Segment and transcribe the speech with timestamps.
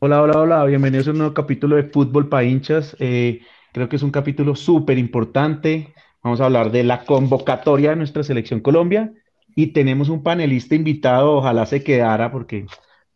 [0.00, 2.96] Hola, hola, hola, bienvenidos a un nuevo capítulo de Fútbol para hinchas.
[3.00, 3.40] Eh,
[3.72, 5.92] creo que es un capítulo súper importante.
[6.22, 9.12] Vamos a hablar de la convocatoria de nuestra selección Colombia
[9.56, 12.66] y tenemos un panelista invitado, ojalá se quedara porque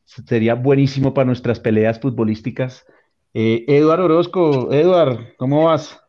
[0.05, 2.85] sería buenísimo para nuestras peleas futbolísticas.
[3.33, 6.01] Eh, Eduard Orozco, Eduard, ¿cómo vas?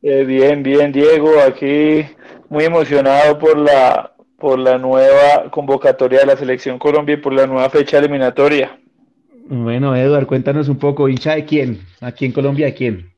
[0.00, 2.06] Eh, bien, bien, Diego, aquí
[2.48, 7.46] muy emocionado por la, por la nueva convocatoria de la selección Colombia y por la
[7.46, 8.80] nueva fecha eliminatoria.
[9.46, 13.12] Bueno, Eduard, cuéntanos un poco, hincha de quién, aquí en Colombia, ¿de quién?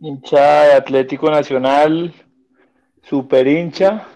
[0.00, 2.12] Hincha de Atlético Nacional,
[3.02, 4.06] super hincha,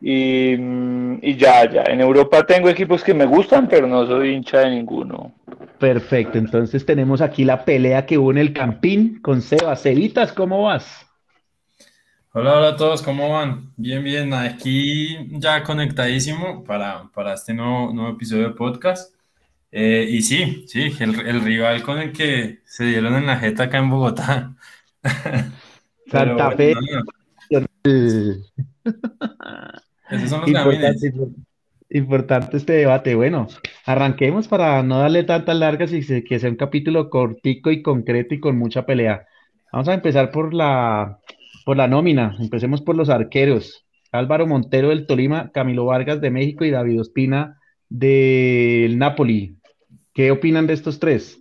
[0.00, 1.82] y, mm, y, ya, ya.
[1.82, 5.32] En Europa tengo equipos que me gustan, pero no soy hincha de ninguno.
[5.78, 9.82] Perfecto, entonces tenemos aquí la pelea que une el Campín con Sebas.
[9.82, 11.06] Cevitas, ¿cómo vas?
[12.32, 13.72] Hola, hola a todos, ¿cómo van?
[13.76, 19.14] Bien, bien, aquí ya conectadísimo para, para este nuevo, nuevo episodio de podcast.
[19.74, 23.64] Eh, y sí, sí, el, el, rival con el que se dieron en la jeta
[23.64, 24.54] acá en Bogotá.
[26.10, 26.74] Santa Fe.
[30.10, 31.12] Esos son los importante,
[31.88, 33.14] importante este debate.
[33.14, 33.48] Bueno,
[33.86, 38.40] arranquemos para no darle tantas largas y que sea un capítulo cortico y concreto y
[38.40, 39.26] con mucha pelea.
[39.72, 41.18] Vamos a empezar por la,
[41.64, 42.36] por la nómina.
[42.38, 43.86] Empecemos por los arqueros.
[44.10, 49.56] Álvaro Montero del Tolima, Camilo Vargas de México y David Ospina del Napoli.
[50.12, 51.38] ¿Qué opinan de estos tres?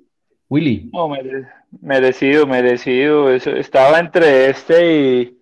[0.49, 0.89] Willy.
[0.91, 1.09] No,
[1.81, 3.31] merecido, merecido.
[3.31, 5.37] Eso, estaba entre este y,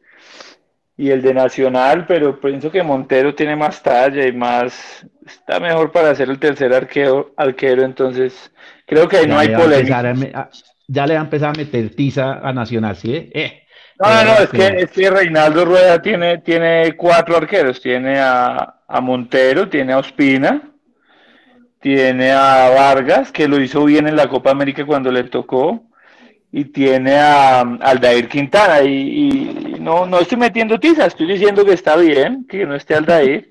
[0.98, 5.06] y, el de Nacional, pero pienso que Montero tiene más talla y más.
[5.26, 8.52] Está mejor para ser el tercer arquero, arquero entonces
[8.86, 10.00] creo que ahí no hay polémica.
[10.34, 10.50] A,
[10.88, 13.30] ya le va a empezar a meter tiza a Nacional, ¿sí?
[13.34, 13.64] Eh,
[14.00, 17.82] no, no, no, es que, es que Reinaldo Rueda tiene, tiene cuatro arqueros.
[17.82, 20.70] Tiene a, a Montero, tiene a Ospina
[21.80, 25.84] tiene a Vargas, que lo hizo bien en la Copa América cuando le tocó,
[26.52, 31.96] y tiene a, Aldair Quintana, y, no, no estoy metiendo tiza, estoy diciendo que está
[31.96, 33.50] bien, que no esté Aldair.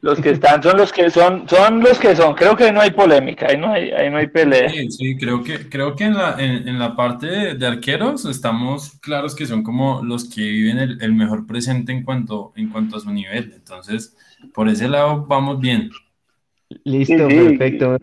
[0.00, 2.34] Los que están son los que son, son los que son.
[2.34, 4.68] Creo que ahí no hay polémica, ahí no hay, ahí no hay pelea.
[4.68, 9.36] Sí, sí, creo que, creo que en la, en, la parte de, arqueros estamos claros
[9.36, 13.00] que son como los que viven el, el mejor presente en cuanto, en cuanto a
[13.00, 13.52] su nivel.
[13.54, 14.16] Entonces,
[14.52, 15.88] por ese lado vamos bien.
[16.84, 17.96] Listo, perfecto.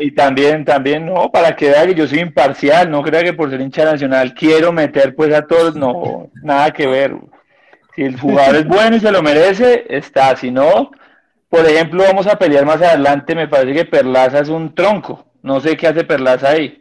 [0.00, 3.50] Y, también, también, no, para que vea que yo soy imparcial, no crea que por
[3.50, 7.16] ser hincha nacional quiero meter pues a todos, no, nada que ver.
[7.94, 10.36] Si el jugador es bueno y se lo merece, está.
[10.36, 10.90] Si no,
[11.48, 15.26] por ejemplo, vamos a pelear más adelante, me parece que Perlaza es un tronco.
[15.42, 16.80] No sé qué hace Perlaza ahí.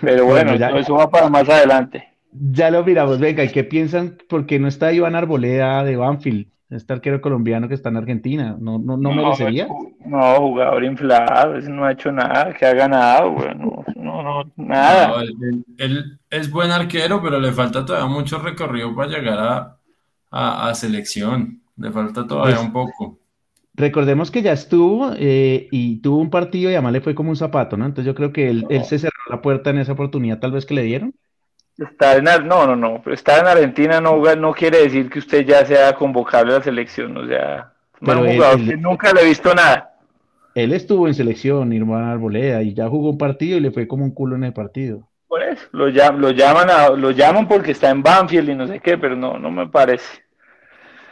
[0.00, 2.08] Pero bueno, eso va para más adelante.
[2.32, 4.18] Ya lo miramos, venga, ¿y qué piensan?
[4.28, 6.46] Porque no está Iván Arboleda de Banfield?
[6.70, 9.68] Este arquero colombiano que está en Argentina, ¿no, no, no, merecería?
[10.04, 15.22] No, jugador inflado, no ha hecho nada, que ha ganado, bueno, no, no, nada.
[15.78, 19.38] él, es buen arquero, pero le falta todavía mucho recorrido para llegar
[20.30, 23.18] a, a, selección, le falta todavía pues, un poco.
[23.72, 27.36] Recordemos que ya estuvo eh, y tuvo un partido y además le fue como un
[27.36, 27.86] zapato, ¿no?
[27.86, 30.66] Entonces yo creo que él, él se cerró la puerta en esa oportunidad tal vez
[30.66, 31.14] que le dieron.
[31.78, 35.64] Estar en, no, no, no, estar en Argentina no, no quiere decir que usted ya
[35.64, 39.54] sea convocable a la selección, o sea, Pero un jugador que nunca le he visto
[39.54, 39.94] nada.
[40.56, 44.04] Él estuvo en selección, Irmán Arboleda, y ya jugó un partido y le fue como
[44.04, 45.08] un culo en el partido.
[45.28, 48.66] Por eso, lo, llaman, lo, llaman a, lo llaman porque está en Banfield y no
[48.66, 50.20] sé qué, pero no, no me parece.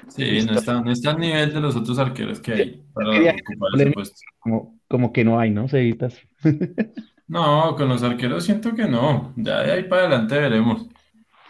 [0.09, 3.71] Sí, no está, no está al nivel de los otros arqueros que hay para ocupar
[3.77, 4.17] ese puesto.
[4.39, 5.69] Como, como que no hay, ¿no?
[5.69, 6.19] Cevitas.
[7.29, 9.33] No, con los arqueros siento que no.
[9.37, 10.87] Ya de ahí para adelante veremos.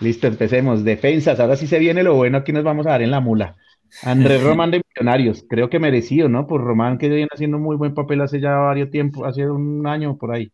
[0.00, 0.84] Listo, empecemos.
[0.84, 1.40] Defensas.
[1.40, 2.38] Ahora sí se viene lo bueno.
[2.38, 3.56] Aquí nos vamos a dar en la mula.
[4.02, 5.44] Andrés Román de Millonarios.
[5.48, 6.46] Creo que merecido, ¿no?
[6.46, 10.16] Por Román, que viene haciendo muy buen papel hace ya varios tiempo, hace un año
[10.16, 10.50] por ahí.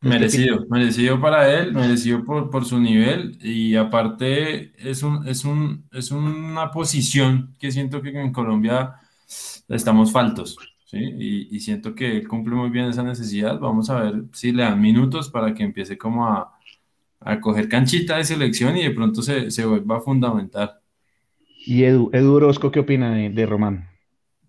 [0.00, 5.88] Merecido, merecido para él, merecido por, por su nivel y aparte es, un, es, un,
[5.92, 8.96] es una posición que siento que en Colombia
[9.66, 10.58] estamos faltos.
[10.92, 13.58] Y, siento que él cumple muy bien esa necesidad.
[13.58, 16.54] Vamos a ver si le dan minutos para que empiece como a,
[17.20, 20.78] a coger canchita de selección y de pronto se, se vuelva fundamental.
[21.66, 23.88] ¿Y Edu, Edu Orozco qué opina de, Román?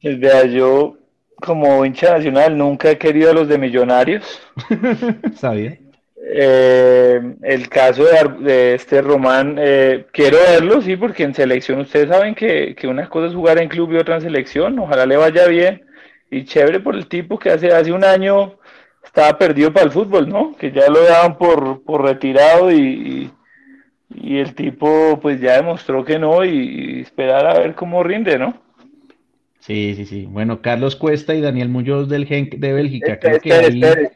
[0.01, 0.97] Pues vea, yo
[1.37, 4.41] como hincha nacional nunca he querido a los de Millonarios.
[5.35, 5.79] Sabía.
[6.27, 8.03] Eh, el caso
[8.41, 13.07] de, este Román, eh, quiero verlo, sí, porque en selección ustedes saben que, que una
[13.07, 14.77] cosa es jugar en club y otra en selección.
[14.79, 15.84] Ojalá le vaya bien
[16.30, 18.56] y chévere por el tipo que hace, hace un año
[19.04, 20.56] estaba perdido para el fútbol, ¿no?
[20.56, 23.31] Que ya lo daban por, por retirado y,
[24.13, 28.62] y, el tipo pues ya demostró que no y, esperar a ver cómo rinde, ¿no?
[29.60, 30.25] Sí, sí, sí.
[30.30, 33.13] Bueno, Carlos Cuesta y Daniel Muñoz del Genk de Bélgica.
[33.13, 34.12] Espere,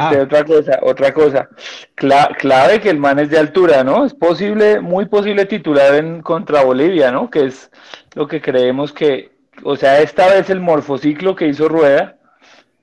[0.00, 0.16] Ah.
[0.22, 1.48] otra cosa, otra cosa.
[1.94, 4.04] clave que el man es de altura, ¿no?
[4.04, 7.28] Es posible, muy posible titular en contra Bolivia, ¿no?
[7.30, 7.70] Que es
[8.14, 9.31] lo que creemos que,
[9.62, 12.16] o sea, esta vez el morfociclo que hizo Rueda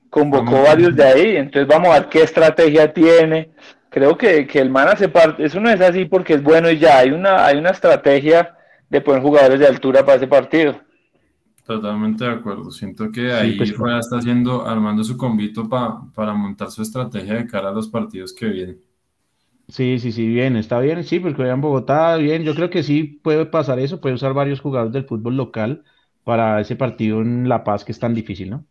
[0.08, 3.50] convocó varios de ahí, entonces vamos a ver qué estrategia tiene.
[3.88, 6.78] Creo que, que el man hace parte, eso no es así porque es bueno y
[6.78, 8.56] ya, hay una, hay una estrategia
[8.88, 10.80] de poner jugadores de altura para ese partido.
[11.64, 12.70] Totalmente de acuerdo.
[12.72, 17.46] Siento que ahí pues, Rueda está haciendo, armando su convito para montar su estrategia de
[17.46, 18.80] cara a los partidos que vienen.
[19.68, 23.04] Sí, sí, sí, bien, está bien, sí, porque en Bogotá, bien, yo creo que sí
[23.04, 25.84] puede pasar eso, puede usar varios jugadores del fútbol local
[26.24, 28.64] para ese partido en La Paz que es tan difícil, ¿no?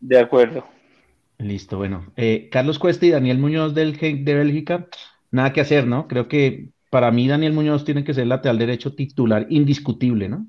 [0.00, 0.64] De acuerdo.
[1.38, 2.12] Listo, bueno.
[2.16, 4.86] Eh, Carlos Cuesta y Daniel Muñoz del Genk de Bélgica,
[5.30, 6.08] nada que hacer, ¿no?
[6.08, 10.46] Creo que para mí Daniel Muñoz tiene que ser lateral derecho titular indiscutible, ¿no?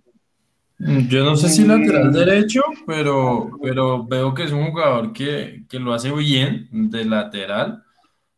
[0.79, 5.93] Yo no sé si lateral derecho, pero, pero veo que es un jugador que, lo
[5.93, 7.83] hace bien de lateral,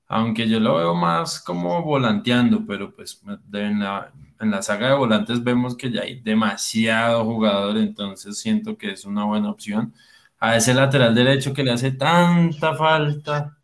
[0.07, 3.21] aunque yo lo veo más como volanteando, pero pues
[3.53, 4.11] en la,
[4.41, 9.05] en la saga de volantes vemos que ya hay demasiado jugador, entonces siento que es
[9.05, 9.93] una buena opción.
[10.39, 13.57] A ese lateral derecho que le hace tanta falta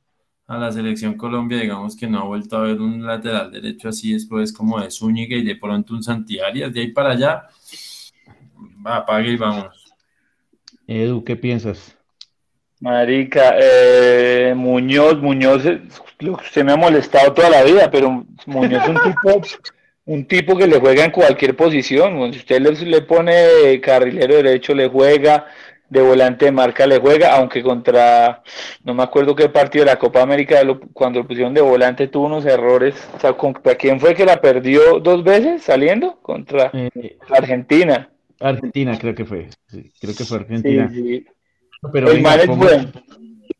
[0.48, 4.14] a la selección Colombia, digamos que no ha vuelto a ver un lateral derecho así
[4.14, 7.48] después como de Zúñiga y de pronto un Santiarias, de ahí para allá
[8.86, 9.86] Va, apague y vámonos.
[10.88, 11.96] Edu, ¿qué piensas?
[12.80, 19.02] Marica, eh, Muñoz, Muñoz, usted me ha molestado toda la vida, pero Muñoz es un
[19.02, 19.42] tipo,
[20.08, 22.34] un tipo que le juega en cualquier posición.
[22.34, 25.48] Si usted le, pone carrilero derecho, le juega,
[25.90, 28.42] de volante de marca le juega, aunque contra,
[28.84, 30.62] no me acuerdo qué partido de la Copa América,
[30.94, 32.96] cuando lo pusieron de volante tuvo unos errores.
[33.16, 36.20] O sea, ¿contra quién fue que la perdió dos veces saliendo?
[36.22, 38.10] Contra eh, Argentina.
[38.40, 39.50] Argentina creo que fue.
[39.70, 40.90] creo que fue Argentina.
[41.92, 42.92] Pero el es bueno.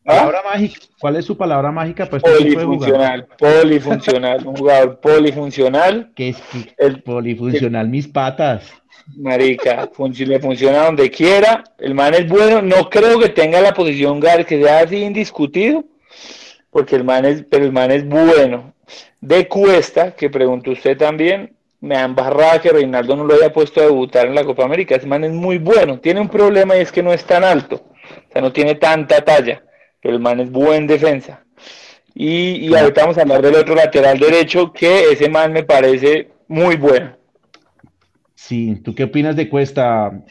[0.08, 0.80] Palabra mágica.
[0.98, 2.06] ¿Cuál es su palabra mágica?
[2.06, 6.12] Pues, polifuncional, polifuncional, un jugador polifuncional.
[6.16, 6.42] ¿Qué es
[6.78, 7.88] el polifuncional?
[7.88, 8.72] Mis patas.
[9.18, 11.62] Marica, le funciona donde quiera.
[11.78, 12.62] El man es bueno.
[12.62, 15.84] No creo que tenga la posición Gar que sea así indiscutido,
[16.70, 18.72] porque el man es, pero el man es bueno.
[19.20, 23.82] De Cuesta, que preguntó usted también, me han embarrado que Reinaldo no lo haya puesto
[23.82, 24.94] a debutar en la Copa América.
[24.94, 26.00] Ese man es muy bueno.
[26.00, 27.76] Tiene un problema y es que no es tan alto.
[27.76, 29.64] O sea, no tiene tanta talla.
[30.00, 31.44] Pero el man es buen defensa.
[32.14, 36.30] Y, y ahorita vamos a hablar del otro lateral derecho, que ese man me parece
[36.48, 37.16] muy bueno.
[38.34, 40.24] Sí, ¿tú qué opinas de Cuesta,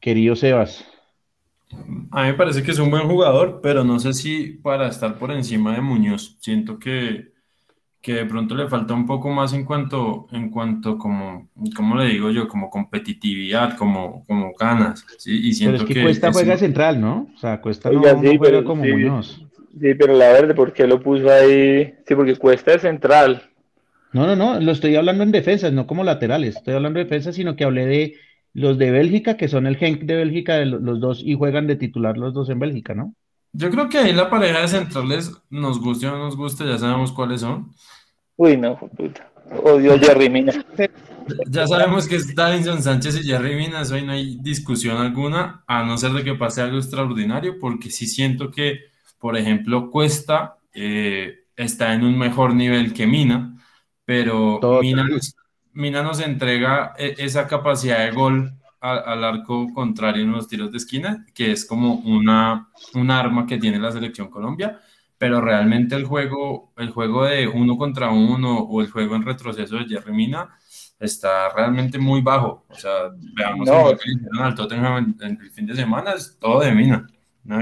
[0.00, 0.86] querido Sebas?
[2.10, 5.18] A mí me parece que es un buen jugador, pero no sé si para estar
[5.18, 6.36] por encima de Muñoz.
[6.40, 7.31] Siento que
[8.02, 12.06] que de pronto le falta un poco más en cuanto, en cuanto como, ¿cómo le
[12.06, 12.48] digo yo?
[12.48, 15.06] Como competitividad, como, como ganas.
[15.18, 15.48] ¿sí?
[15.48, 17.28] Y siento pero es que, Cuesta juega central, ¿no?
[17.32, 19.46] O sea, Cuesta no, juega como Muñoz.
[19.80, 21.94] Sí, pero la verdad, ¿por qué lo puso ahí?
[22.04, 23.44] Sí, porque Cuesta es central.
[24.12, 26.56] No, no, no, lo estoy hablando en defensas, no como laterales.
[26.56, 28.14] Estoy hablando de defensas, sino que hablé de
[28.52, 31.76] los de Bélgica, que son el Genk de Bélgica, de los dos, y juegan de
[31.76, 33.14] titular los dos en Bélgica, ¿no?
[33.52, 36.78] Yo creo que ahí la pareja de centrales, nos guste o no nos guste, ya
[36.78, 37.70] sabemos cuáles son.
[38.36, 39.30] Uy, no, puta.
[39.62, 40.52] Odio a Jerry Mina.
[41.46, 45.84] Ya sabemos que es Davinson Sánchez y Jerry Mina, hoy no hay discusión alguna, a
[45.84, 48.80] no ser de que pase algo extraordinario, porque sí siento que,
[49.20, 53.56] por ejemplo, Cuesta eh, está en un mejor nivel que Mina,
[54.04, 54.58] pero
[55.72, 58.52] Mina nos, entrega e, esa capacidad de gol
[58.82, 63.58] al, arco contrario en los tiros de esquina, que es como una, un arma que
[63.58, 64.80] tiene la selección Colombia
[65.22, 69.76] pero realmente el juego, el juego de uno contra uno o el juego en retroceso
[69.76, 70.48] de Jerry Mina
[70.98, 72.64] está realmente muy bajo.
[72.68, 72.90] O sea,
[73.36, 73.90] veamos no.
[73.90, 77.06] el que hicieron al Tottenham en, el fin de semana, es todo de Mina.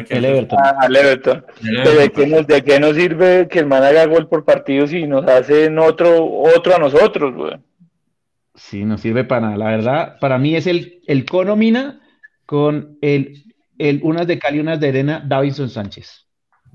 [0.08, 0.58] el Everton.
[0.58, 1.44] Ah, Everton.
[1.60, 5.06] ¿De, qué nos, ¿De qué nos sirve que el man haga gol por partido si
[5.06, 7.58] nos hacen otro, otro a nosotros, güey?
[8.54, 9.56] Sí, no sirve para nada.
[9.56, 12.00] La verdad, para mí es el, el cono Mina
[12.46, 13.44] con el,
[13.78, 16.30] el unas de cal y unas de arena Davinson Sánchez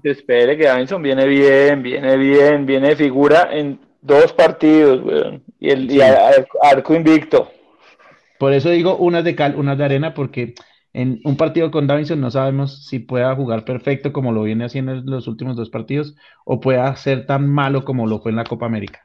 [0.09, 5.43] espere que Davinson viene bien, viene bien, viene de figura en dos partidos, weón.
[5.59, 6.01] Y el
[6.61, 7.51] arco invicto.
[8.37, 10.53] Por eso digo unas de cal, unas de arena, porque
[10.93, 14.91] en un partido con Davinson no sabemos si pueda jugar perfecto como lo viene haciendo
[14.91, 16.15] en los últimos dos partidos
[16.45, 19.04] o pueda ser tan malo como lo fue en la Copa América.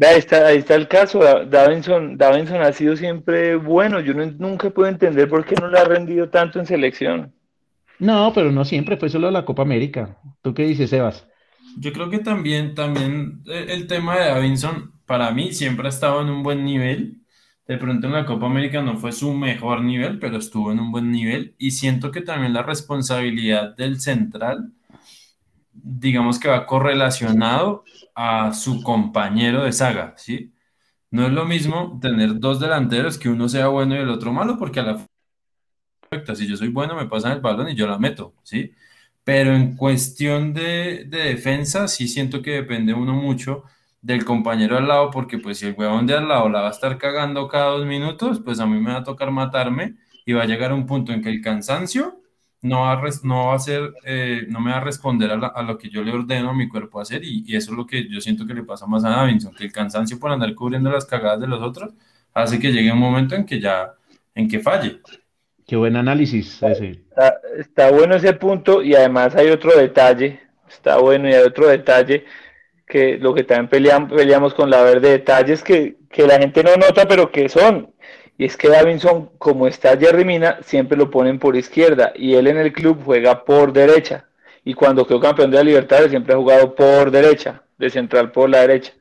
[0.00, 1.20] Ahí está, ahí está el caso.
[1.44, 4.00] Davinson, Davinson ha sido siempre bueno.
[4.00, 7.32] Yo nunca puedo entender por qué no le ha rendido tanto en selección.
[7.98, 10.18] No, pero no siempre, fue solo la Copa América.
[10.40, 11.26] ¿Tú qué dices, Sebas?
[11.78, 16.22] Yo creo que también, también eh, el tema de Davinson, para mí, siempre ha estado
[16.22, 17.18] en un buen nivel.
[17.68, 20.90] De pronto en la Copa América no fue su mejor nivel, pero estuvo en un
[20.90, 21.54] buen nivel.
[21.58, 24.72] Y siento que también la responsabilidad del central
[25.82, 27.84] digamos que va correlacionado
[28.14, 30.54] a su compañero de saga, ¿sí?
[31.10, 34.58] No es lo mismo tener dos delanteros que uno sea bueno y el otro malo,
[34.58, 35.06] porque a la
[36.34, 38.72] si yo soy bueno me pasan el balón y yo la meto, ¿sí?
[39.24, 43.64] Pero en cuestión de, de defensa sí siento que depende uno mucho
[44.00, 46.70] del compañero al lado, porque pues si el huevón de al lado la va a
[46.72, 50.42] estar cagando cada dos minutos, pues a mí me va a tocar matarme y va
[50.42, 52.21] a llegar un punto en que el cansancio
[52.62, 55.76] no va a, no va a ser, eh, no me va a responder a, lo
[55.76, 58.20] que yo le ordeno a mi cuerpo hacer y, y, eso es lo que yo
[58.20, 61.40] siento que le pasa más a Davinson, que el cansancio por andar cubriendo las cagadas
[61.40, 61.92] de los otros
[62.32, 63.94] hace que llegue un momento en que ya,
[64.34, 65.00] en que falle.
[65.66, 66.90] Qué buen análisis ese.
[66.90, 71.68] Está, está bueno ese punto y además hay otro detalle, está bueno y hay otro
[71.68, 72.24] detalle
[72.86, 76.76] que lo que también peleamos, peleamos con la verde detalles que, que la gente no
[76.76, 77.91] nota, pero que son.
[78.42, 82.48] Y es que Davinson, como está Jerry Mina, siempre lo ponen por izquierda y él
[82.48, 84.24] en el club juega por derecha.
[84.64, 88.50] Y cuando quedó campeón de la Libertad siempre ha jugado por derecha, de central por
[88.50, 88.94] la derecha.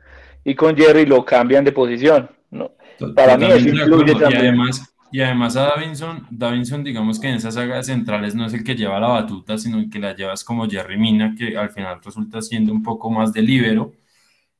[0.44, 2.30] Y con Jerry lo cambian de posición.
[2.52, 2.70] ¿no?
[3.16, 4.44] Para mí eso influye también.
[4.44, 8.46] Y además, y además a Davinson, Davinson, digamos que en esa saga de centrales no
[8.46, 11.58] es el que lleva la batuta, sino el que la llevas como Jerry Mina, que
[11.58, 13.92] al final resulta siendo un poco más de libero.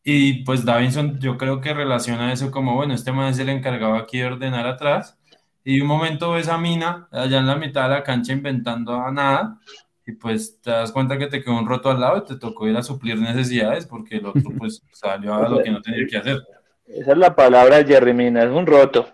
[0.04, 3.96] Y pues Davinson yo creo que relaciona eso como, bueno, este man es el encargado
[3.96, 5.18] aquí de ordenar atrás.
[5.64, 9.12] Y un momento ves a Mina allá en la mitad de la cancha inventando a
[9.12, 9.60] nada.
[10.08, 12.68] Y pues te das cuenta que te quedó un roto al lado y te tocó
[12.68, 16.18] ir a suplir necesidades porque el otro pues salió a lo que no tenía que
[16.18, 16.42] hacer.
[16.88, 19.08] Esa es la palabra de Jerry Mina, es un roto.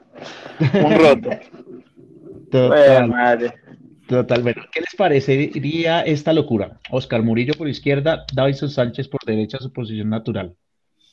[0.73, 1.29] Un roto.
[2.51, 3.09] Total.
[3.09, 3.53] madre.
[4.07, 6.79] Total, bueno, ¿qué les parecería esta locura?
[6.89, 10.55] Oscar Murillo por izquierda, Davidson Sánchez por derecha, su posición natural.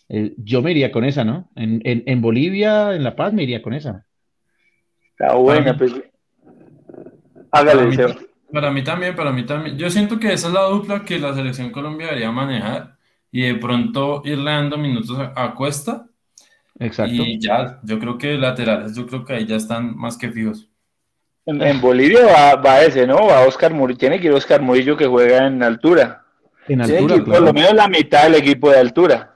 [0.09, 1.51] Eh, yo me iría con esa, ¿no?
[1.57, 4.05] En, en, Bolivia, en La Paz, me iría con esa.
[5.11, 5.95] Está buena, pues.
[7.51, 8.15] Hágale, para mí,
[8.53, 9.79] para mí también, para mí también.
[9.79, 12.97] Yo siento que esa es la dupla que la selección Colombia debería manejar
[13.31, 16.07] y de pronto irle dando minutos a, cuesta.
[16.79, 17.15] Exacto.
[17.15, 20.69] Y ya, yo creo que laterales, yo creo que ahí ya están más que fijos.
[21.47, 23.27] En, Bolivia va, va, ese, ¿no?
[23.27, 26.25] Va Oscar Murillo, tiene que ir Oscar Murillo que juega en altura.
[26.67, 29.34] En altura, Por lo menos la mitad del equipo de altura.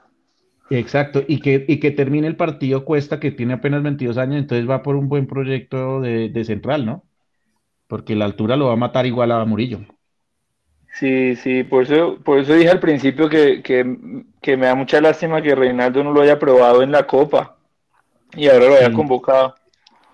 [0.69, 4.69] Exacto, y que, y que termine el partido Cuesta, que tiene apenas 22 años, entonces
[4.69, 7.03] va por un buen proyecto de, central, ¿no?
[7.87, 9.79] Porque la altura lo va a matar igual a Murillo.
[10.93, 15.41] Sí, sí, por eso, por eso dije al principio que, que, me da mucha lástima
[15.41, 17.57] que Reinaldo no lo haya probado en la Copa
[18.35, 19.55] y ahora lo haya convocado.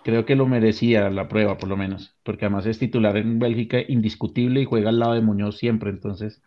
[0.03, 3.79] Creo que lo merecía la prueba, por lo menos, porque además es titular en Bélgica
[3.87, 6.41] indiscutible y juega al lado de Muñoz siempre, entonces,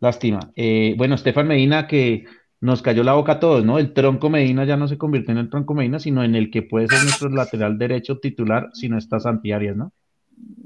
[0.00, 0.52] lástima.
[0.54, 2.26] Eh, bueno, Estefan Medina, que
[2.62, 3.80] nos cayó la boca a todos, ¿no?
[3.80, 6.62] El tronco Medina ya no se convirtió en el tronco Medina, sino en el que
[6.62, 9.92] puede ser nuestro lateral derecho titular si no está Santiarias, ¿no?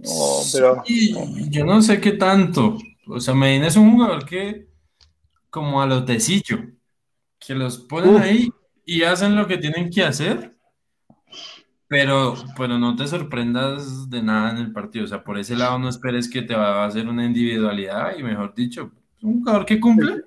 [0.03, 0.11] No,
[0.53, 0.83] pero...
[1.49, 2.77] yo no sé qué tanto.
[3.07, 4.69] O sea, Medina es un jugador que,
[5.49, 6.59] como a los tecillo,
[7.39, 8.51] que los ponen ahí
[8.85, 10.55] y hacen lo que tienen que hacer,
[11.89, 15.07] pero, pero no te sorprendas de nada en el partido.
[15.07, 18.23] O sea, por ese lado no esperes que te va a hacer una individualidad y,
[18.23, 20.27] mejor dicho, es un jugador que cumple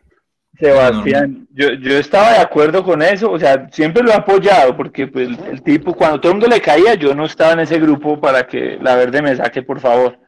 [0.60, 5.08] Sebastián, yo, yo estaba de acuerdo con eso, o sea, siempre lo he apoyado, porque
[5.08, 8.20] pues, el, tipo, cuando todo el mundo le caía, yo no estaba en ese grupo
[8.20, 10.20] para que la verde me saque, por favor.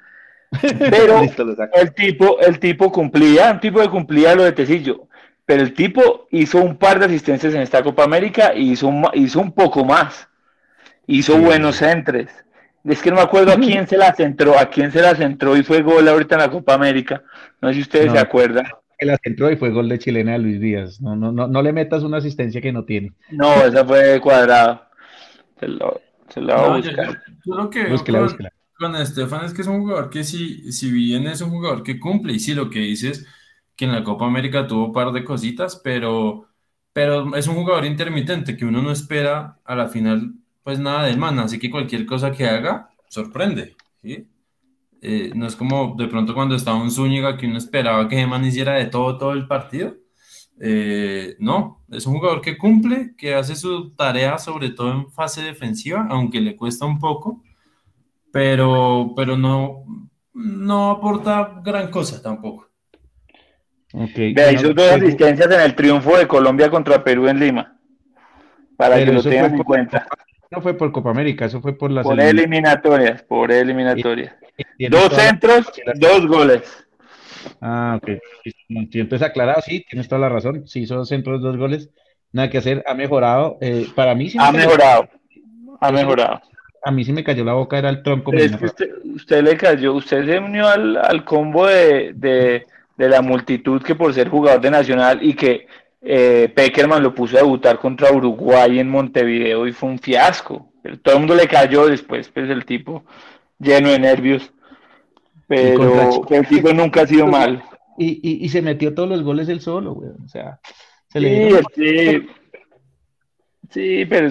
[0.80, 1.22] Pero
[1.74, 5.08] el tipo, el tipo cumplía, un tipo que cumplía lo de Tecillo,
[5.46, 9.08] pero el tipo hizo un par de asistencias en esta Copa América y hizo, un,
[9.14, 10.30] hizo un poco más,
[11.08, 12.30] hizo buenos entres.
[12.84, 15.56] Es que no me acuerdo a quién se la centró, a quién se la centró
[15.56, 17.24] y fue gol ahorita en la Copa América.
[17.62, 18.66] No sé si ustedes se acuerdan
[19.06, 21.02] la centró y fue gol de chilena de Luis Díaz.
[21.02, 23.14] No, no, no, no le metas una asistencia que no tiene.
[23.32, 24.84] No, esa fue cuadrado.
[25.60, 27.24] Se lo, se lo a buscar.
[27.46, 31.42] Yo, creo que con, Estefan es que es un jugador que si, si bien es
[31.42, 33.28] un jugador que cumple, y sí lo que dices,
[33.76, 36.48] que en la Copa América tuvo un par de cositas, pero,
[36.94, 41.18] pero es un jugador intermitente que uno no espera a la final pues nada del
[41.18, 44.28] man, así que cualquier cosa que haga sorprende, ¿sí?
[45.02, 48.46] Eh, no es como de pronto cuando estaba un Zúñiga que uno esperaba que Geman
[48.46, 49.96] hiciera de todo todo el partido.
[50.64, 55.42] Eh, no, es un jugador que cumple, que hace su tarea sobre todo en fase
[55.42, 57.42] defensiva, aunque le cuesta un poco,
[58.32, 59.84] pero, pero no,
[60.36, 62.70] no aporta gran cosa tampoco.
[63.92, 64.34] Okay.
[64.34, 67.80] Vea, hizo dos asistencias en el triunfo de Colombia contra Perú en Lima,
[68.78, 70.08] para que lo tengan en cuenta.
[70.52, 74.36] No fue por Copa América, eso fue por las por eliminatorias, por eliminatorias.
[74.90, 76.86] Dos centros, dos goles.
[77.60, 78.10] Ah, ok.
[78.70, 80.68] Entonces aclarado, sí, tienes toda la razón.
[80.68, 81.90] Sí, son centros, dos goles.
[82.32, 83.58] Nada que hacer, ha mejorado.
[83.62, 84.38] Eh, para mí sí.
[84.40, 85.10] Ha mejorado.
[85.80, 86.42] Ha mejorado.
[86.84, 88.32] A mí sí me cayó la boca, era el tronco.
[88.32, 92.66] usted, le cayó, usted se unió al, combo de,
[93.02, 95.68] de la multitud que por ser jugador de Nacional y que
[96.02, 100.72] eh, Peckerman lo puso a debutar contra Uruguay en Montevideo y fue un fiasco.
[101.04, 103.04] Todo el mundo le cayó después, pues el tipo
[103.62, 104.52] lleno de nervios.
[105.48, 107.64] Pero el tipo nunca ha sido mal.
[107.98, 110.10] Y, y, se metió todos los goles él solo, güey.
[110.26, 110.60] O sea,
[111.10, 112.28] se le sí,
[113.70, 114.30] sí, pero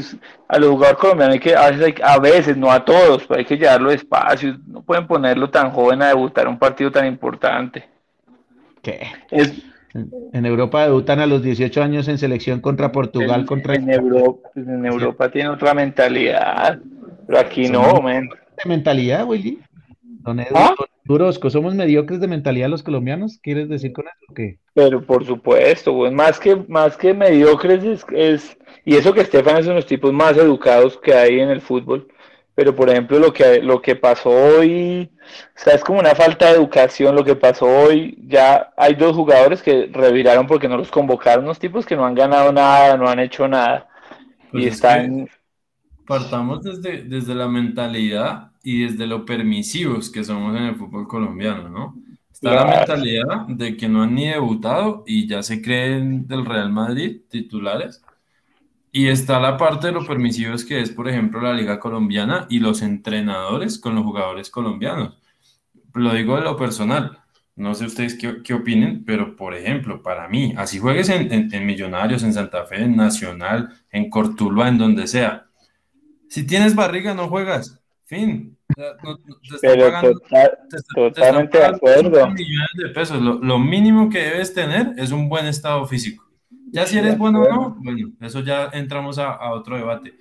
[0.49, 3.45] a los jugadores colombianos hay que, a veces, a veces, no a todos, pero hay
[3.45, 4.59] que llevarlo despacio.
[4.67, 7.85] No pueden ponerlo tan joven a debutar un partido tan importante.
[8.83, 9.07] ¿Qué?
[9.31, 13.41] Es, en Europa debutan a los 18 años en selección contra Portugal.
[13.41, 13.75] En, contra...
[13.75, 16.79] en Europa, pues, en Europa tiene otra mentalidad,
[17.27, 18.31] pero aquí no, men.
[18.63, 19.59] ¿De mentalidad, Willy?
[20.03, 20.75] Don ¿Ah?
[21.49, 23.39] ¿somos mediocres de mentalidad los colombianos?
[23.43, 24.59] ¿Quieres decir con eso que?
[24.75, 29.57] Pero por supuesto, güey, más que, más que mediocres es, es, y eso que Estefan
[29.57, 32.07] es uno de los tipos más educados que hay en el fútbol,
[32.55, 35.11] pero por ejemplo lo que, lo que pasó hoy,
[35.57, 39.17] o sea, es como una falta de educación lo que pasó hoy, ya hay dos
[39.17, 43.09] jugadores que reviraron porque no los convocaron, unos tipos que no han ganado nada, no
[43.09, 43.89] han hecho nada,
[44.49, 45.29] y pues están...
[46.07, 51.69] Partamos desde, desde la mentalidad y desde lo permisivos que somos en el fútbol colombiano,
[51.69, 51.97] ¿no?
[52.33, 56.73] Está la mentalidad de que no han ni debutado y ya se creen del Real
[56.73, 58.03] Madrid titulares.
[58.93, 62.59] Y está la parte de lo permisivos que es, por ejemplo, la Liga Colombiana y
[62.61, 65.19] los entrenadores con los jugadores colombianos.
[65.95, 67.19] Lo digo de lo personal.
[67.57, 71.67] No sé ustedes qué, qué opinen, pero por ejemplo, para mí, así juegues en, en
[71.67, 75.47] Millonarios, en Santa Fe, en Nacional, en Cortuluá, en donde sea.
[76.29, 77.80] Si tienes barriga, no juegas.
[78.11, 78.57] Fin.
[79.61, 79.95] Pero
[80.97, 82.29] totalmente de acuerdo.
[82.29, 83.23] Millones de pesos.
[83.23, 86.25] Lo, mínimo que debes tener es un buen estado físico.
[86.73, 90.15] Ya si eres bueno o no, bueno, eso ya entramos a, otro debate.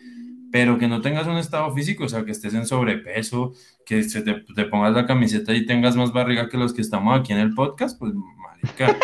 [0.51, 3.53] Pero que no tengas un estado físico, o sea, que estés en sobrepeso,
[3.87, 7.33] que se te, pongas la camiseta y tengas más barriga que los que estamos aquí
[7.33, 8.95] en el podcast, pues, marica,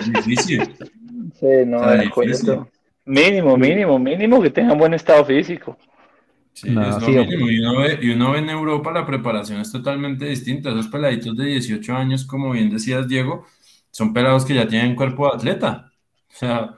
[0.00, 0.74] es difícil.
[1.38, 1.80] Sí, no,
[3.04, 5.76] Mínimo, mínimo, mínimo que tengan buen estado físico.
[6.54, 7.48] Sí, es lo mínimo.
[7.48, 10.70] Y uno, ve, y uno, ve, en Europa la preparación es totalmente distinta.
[10.70, 13.46] Esos peladitos de 18 años, como bien decías, Diego,
[13.90, 15.92] son pelados que ya tienen cuerpo de atleta.
[16.30, 16.76] O sea,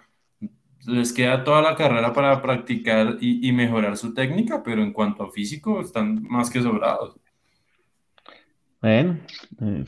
[0.86, 5.24] les queda toda la carrera para practicar y, y mejorar su técnica, pero en cuanto
[5.24, 7.16] a físico, están más que sobrados.
[8.84, 9.18] Bueno,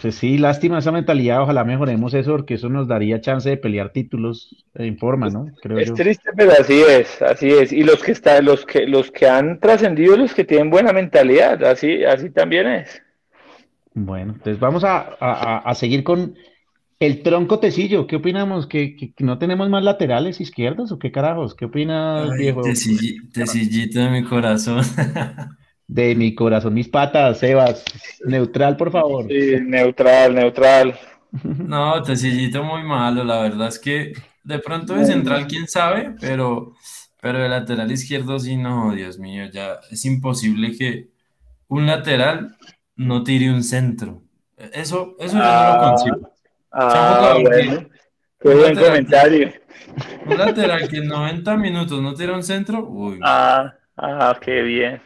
[0.01, 3.93] pues sí, lástima esa mentalidad, ojalá mejoremos eso porque eso nos daría chance de pelear
[3.93, 5.53] títulos en forma, ¿no?
[5.61, 7.75] Creo es triste, pero así es, así es.
[7.75, 11.63] Y los que están, los que, los que han trascendido, los que tienen buena mentalidad,
[11.65, 13.03] así, así también es.
[13.93, 16.35] Bueno, entonces vamos a, seguir con
[16.99, 18.07] el tronco tecillo.
[18.07, 18.67] ¿Qué opinamos?
[18.67, 21.55] ¿Que, no tenemos más laterales izquierdos o qué carajos?
[21.55, 22.63] ¿Qué opinas, viejo?
[22.63, 24.81] tecillito de mi corazón.
[25.88, 27.85] de mi corazón, mis patas, Sebas.
[28.25, 29.27] Neutral, por favor.
[29.29, 30.99] Sí, neutral, neutral.
[31.42, 36.75] No, Tecillito muy malo, la verdad es que de pronto de central, quién sabe, pero,
[37.20, 41.09] pero de lateral izquierdo sí, no, Dios mío, ya es imposible que
[41.68, 42.57] un lateral
[42.94, 44.22] no tire un centro.
[44.57, 46.33] Eso, eso yo no lo ah, consigo.
[46.70, 47.88] Ah, bueno.
[48.40, 49.53] Qué buen comentario.
[50.27, 53.18] Un lateral que en 90 minutos no tira un centro, uy.
[53.22, 55.03] Ah, ah, qué bien.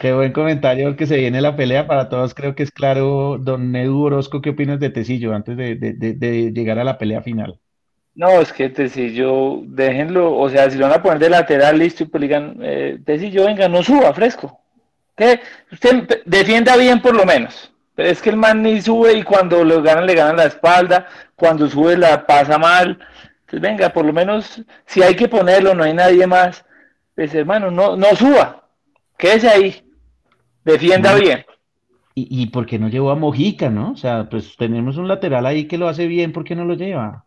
[0.00, 2.34] Qué buen comentario que se viene la pelea para todos.
[2.34, 6.84] Creo que es claro, don Edu Orozco, ¿qué opinas de Tecillo antes de, llegar a
[6.84, 7.58] la pelea final?
[8.14, 12.04] No, es que Tecillo, déjenlo, o sea, si lo van a poner de lateral, listo,
[12.04, 14.60] y pues digan, eh, Tecillo, venga, no suba, fresco.
[15.16, 15.40] que
[15.72, 17.72] Usted defienda bien por lo menos.
[17.94, 21.06] Pero es que el man ni sube y cuando lo ganan le ganan la espalda,
[21.36, 22.98] cuando sube la pasa mal.
[23.40, 26.64] Entonces, venga, por lo menos, si hay que ponerlo, no hay nadie más,
[27.14, 28.68] pues hermano, no, no suba,
[29.16, 29.83] quédese ahí.
[30.64, 31.44] Defienda bien.
[32.14, 33.92] ¿Y, ¿Y por qué no llevó a Mojica, no?
[33.92, 36.74] O sea, pues tenemos un lateral ahí que lo hace bien, ¿por qué no lo
[36.74, 37.24] lleva?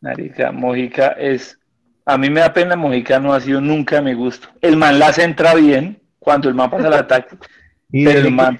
[0.00, 1.58] Marica, Mojica es.
[2.06, 4.48] A mí me da pena, Mojica no ha sido nunca mi gusto.
[4.60, 7.36] El man la centra bien cuando el man pasa el ataque.
[7.90, 8.58] pero el man,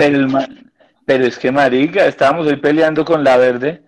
[0.00, 0.70] el, man,
[1.04, 3.82] pero es que marica, estábamos hoy peleando con la verde.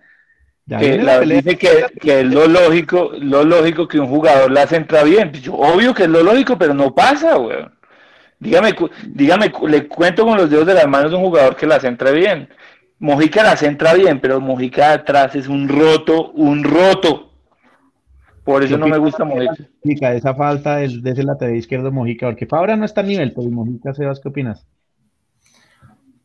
[0.67, 5.03] Que la dice que, que, es lo lógico, lo lógico que un jugador la centra
[5.03, 5.31] bien.
[5.31, 7.73] Pues obvio que es lo lógico, pero no pasa, weón.
[8.41, 8.73] Dígame,
[9.07, 12.09] dígame, le cuento con los dedos de las manos de un jugador que la centra
[12.09, 12.49] bien.
[12.97, 17.33] Mojica la centra bien, pero Mojica de atrás es un roto, un roto.
[18.43, 20.13] Por eso no me gusta Mojica.
[20.13, 23.93] esa falta de, ese lateral izquierdo Mojica, porque Fabra no está a nivel, pero Mojica,
[23.93, 24.65] Sebas, ¿qué opinas?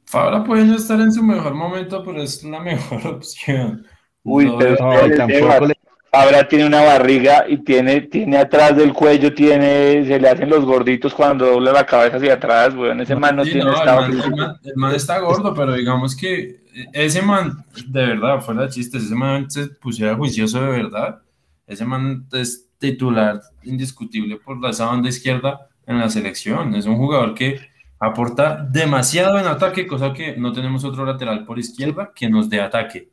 [0.07, 3.85] Fabra puede no estar en su mejor momento, pero es la mejor opción.
[4.23, 4.77] Uy, pero
[5.15, 5.76] tampoco, le,
[6.13, 10.65] ahora tiene una barriga y tiene, tiene atrás del cuello, tiene, se le hacen los
[10.65, 13.01] gorditos cuando dobla la cabeza hacia atrás, weón.
[13.01, 16.61] Ese man no tiene estado el man, el man, está gordo, pero digamos que
[16.93, 21.23] ese man, de verdad, fuera de chistes, ese man se pusiera juicioso de verdad.
[21.67, 26.75] Ese man es titular indiscutible por la banda izquierda en la selección.
[26.75, 27.61] Es un jugador que
[27.99, 32.61] aporta demasiado en ataque, cosa que no tenemos otro lateral por izquierda que nos dé
[32.61, 33.09] ataque.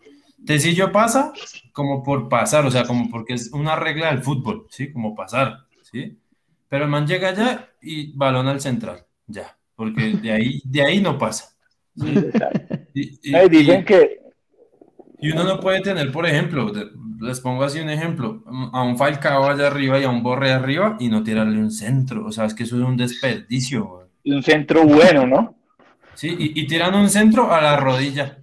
[0.45, 1.33] Tecillo pasa
[1.71, 4.91] como por pasar, o sea, como porque es una regla del fútbol, ¿sí?
[4.91, 6.17] Como pasar, ¿sí?
[6.69, 11.01] Pero el man llega allá y balón al central, ya, porque de ahí, de ahí
[11.01, 11.49] no pasa.
[12.95, 13.17] Y,
[13.49, 14.19] dicen que...
[15.19, 16.71] Y uno no puede tener, por ejemplo,
[17.19, 20.95] les pongo así un ejemplo, a un Falcao allá arriba y a un Borre arriba
[20.99, 24.09] y no tirarle un centro, o sea, es que eso es un desperdicio.
[24.23, 25.55] Y un centro bueno, ¿no?
[26.13, 28.42] Sí, y, y tiran un centro a la rodilla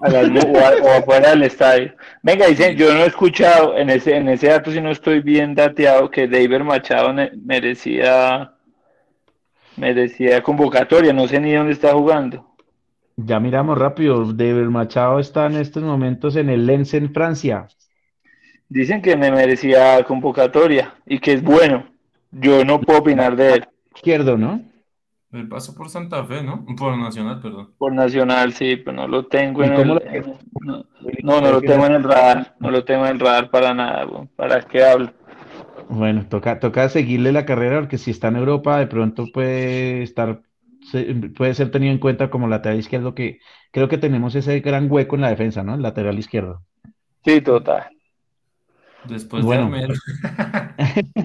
[0.00, 1.94] o, afuera del estadio.
[2.22, 5.54] Venga, dicen, yo no he escuchado en ese, en ese dato, si no estoy bien
[5.54, 8.52] dateado, que David Machado merecía,
[9.76, 12.46] merecía convocatoria, no sé ni dónde está jugando.
[13.16, 17.66] Ya miramos rápido, David Machado está en estos momentos en el Lens en Francia.
[18.68, 21.86] Dicen que me merecía convocatoria y que es bueno.
[22.30, 23.68] Yo no puedo opinar de él.
[23.94, 24.62] Izquierdo, ¿no?
[25.30, 26.64] El paso por Santa Fe, ¿no?
[26.76, 27.70] Por Nacional, perdón.
[27.76, 29.86] Por Nacional, sí, pero no lo tengo en el...
[29.86, 34.06] no, no, lo tengo en el radar, no lo tengo en el radar para nada,
[34.36, 35.12] ¿para qué hablo?
[35.90, 40.42] Bueno, toca, toca seguirle la carrera porque si está en Europa de pronto puede estar,
[41.36, 43.38] puede ser tenido en cuenta como lateral izquierdo que
[43.70, 45.74] creo que tenemos ese gran hueco en la defensa, ¿no?
[45.74, 46.62] El lateral izquierdo.
[47.24, 47.97] Sí, total.
[49.12, 49.94] Después de Armero.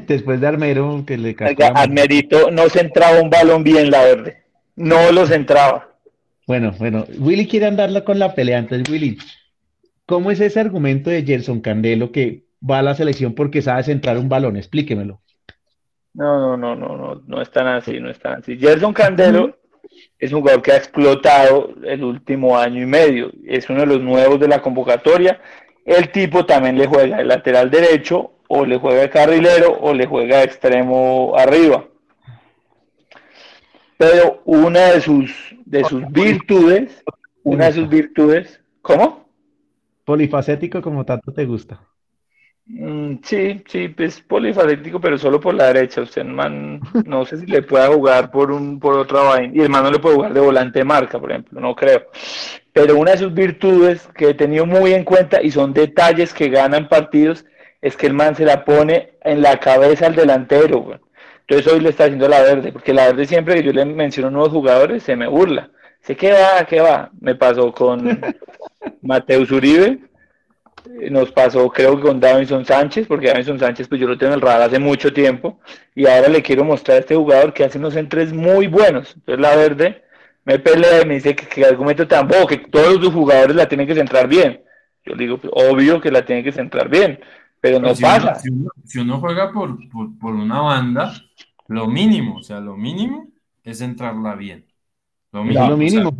[0.08, 1.36] después de Armero, que le
[1.76, 4.44] Armerito no centraba un balón bien, la verde.
[4.76, 5.90] No lo centraba.
[6.48, 7.06] Bueno, bueno.
[7.20, 8.60] Willy quiere andarla con la pelea.
[8.60, 9.18] Entonces, Willy,
[10.06, 14.18] ¿cómo es ese argumento de Gerson Candelo que va a la selección porque sabe centrar
[14.18, 14.58] un balón?
[14.58, 15.22] Explíquemelo.
[16.14, 18.58] No, no, no, no, no, no es tan así, no es tan así.
[18.58, 19.58] Gerson Candelo
[20.20, 23.32] es un jugador que ha explotado el último año y medio.
[23.46, 25.40] Es uno de los nuevos de la convocatoria
[25.86, 30.06] el tipo también le juega el lateral derecho, o le juega el carrilero, o le
[30.06, 31.86] juega extremo arriba.
[33.98, 37.04] Pero una de sus, de sus virtudes,
[37.44, 39.28] una de sus virtudes, ¿cómo?
[40.06, 41.82] Polifacético como tanto te gusta.
[42.66, 46.02] Mm, sí, sí, pues polifacético, pero solo por la derecha.
[46.02, 49.54] Usted, man, no sé si le pueda jugar por un por otra vaina.
[49.54, 52.04] Y el man no le puede jugar de volante de marca, por ejemplo, no creo.
[52.72, 56.50] Pero una de sus virtudes que he tenido muy en cuenta y son detalles que
[56.50, 57.46] ganan partidos
[57.82, 61.00] es que el man se la pone en la cabeza al delantero.
[61.42, 64.32] Entonces hoy le está haciendo la verde, porque la verde siempre que yo le menciono
[64.32, 65.70] nuevos jugadores se me burla.
[66.00, 67.12] Sé que va, que va.
[67.20, 68.22] Me pasó con
[69.02, 70.00] Mateus Uribe
[71.10, 74.40] nos pasó creo que con Davinson Sánchez, porque Davinson Sánchez pues yo lo tengo en
[74.40, 75.60] el radar hace mucho tiempo
[75.96, 79.14] y ahora le quiero mostrar a este jugador que hace unos entres muy buenos.
[79.16, 80.04] Entonces la verde
[80.46, 83.68] me pelea y me dice que, que argumento tan bobo, que todos los jugadores la
[83.68, 84.62] tienen que centrar bien.
[85.06, 87.20] Yo digo, pues, obvio que la tienen que centrar bien,
[87.60, 88.36] pero no pasa.
[88.86, 91.14] si, uno, juega por, por, por una banda,
[91.68, 93.28] lo mínimo, o sea, lo mínimo
[93.64, 94.66] es centrarla bien.
[95.32, 96.16] Lo mínimo.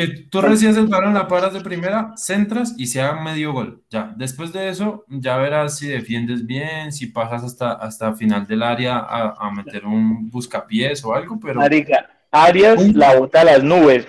[0.00, 3.82] Que, tú recibes el balón, la paras de primera, centras y se haga medio gol.
[3.90, 4.12] Ya.
[4.16, 8.98] Después de eso, ya verás si defiendes bien, si pasas hasta, hasta final del área
[8.98, 11.60] a, meter un buscapiés o algo, pero.
[11.60, 14.06] Marica, Arias la bota a las nubes,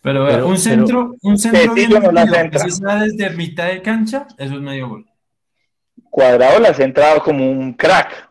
[0.00, 5.06] Pero, un centro, un centro bien desde mitad de cancha, eso es medio gol.
[6.10, 8.30] Cuadrado la centrado como un crack.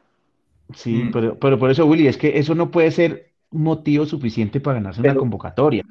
[0.73, 1.11] Sí, mm.
[1.11, 5.01] pero, pero por eso, Willy, es que eso no puede ser motivo suficiente para ganarse
[5.01, 5.83] una convocatoria.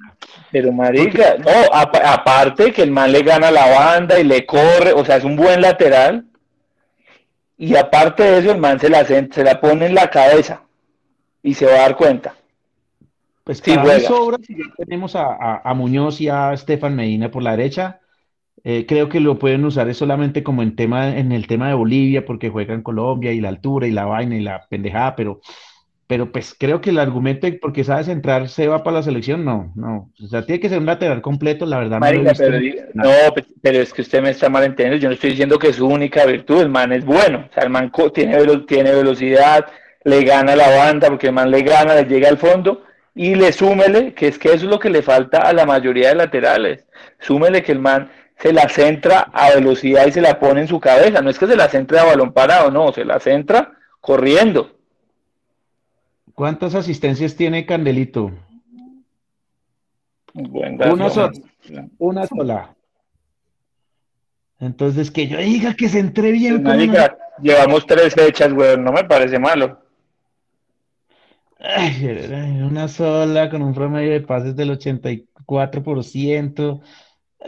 [0.51, 5.05] Pero marica, no, aparte que el man le gana la banda y le corre, o
[5.05, 6.27] sea, es un buen lateral.
[7.57, 10.63] Y aparte de eso, el man se la, se la pone en la cabeza
[11.43, 12.35] y se va a dar cuenta.
[13.45, 13.75] Pues si
[14.07, 18.01] sobra, si tenemos a, Muñoz y a Estefan Medina por la derecha,
[18.63, 21.75] eh, creo que lo pueden usar es solamente como en tema, en el tema de
[21.75, 25.41] Bolivia, porque juega en Colombia y la altura y la vaina y la pendejada, pero
[26.13, 29.47] pero pues creo que el argumento de porque sabes entrar se va para la selección,
[29.47, 30.11] no, no.
[30.23, 32.01] O sea, tiene que ser un lateral completo, la verdad.
[32.93, 35.03] no, pues, pero, es que usted me está malentendiendo.
[35.03, 37.47] Yo no estoy diciendo que su única virtud, el man es bueno.
[37.51, 38.37] O sea, el man tiene,
[38.69, 39.65] tiene velocidad,
[40.05, 42.83] le gana la banda, porque el man le gana, le llega al fondo.
[43.15, 46.11] Y le súmele, que es que eso es lo que le falta a la mayoría
[46.11, 46.85] de laterales.
[47.21, 50.79] Súmele que el man se la centra a velocidad y se la pone en su
[50.79, 51.23] cabeza.
[51.23, 53.73] No es que se la centre a balón parado, no, se la centra
[54.03, 54.82] corriendo.
[56.43, 58.33] ¿Cuántas asistencias tiene Candelito?
[60.35, 61.31] una sola.
[61.99, 62.75] Una sola.
[64.59, 66.65] Entonces, que yo diga que se entre bien.
[67.41, 69.83] llevamos tres fechas, güey, no me parece malo.
[71.61, 76.81] Ay, una sola con un promedio de pases del 84%.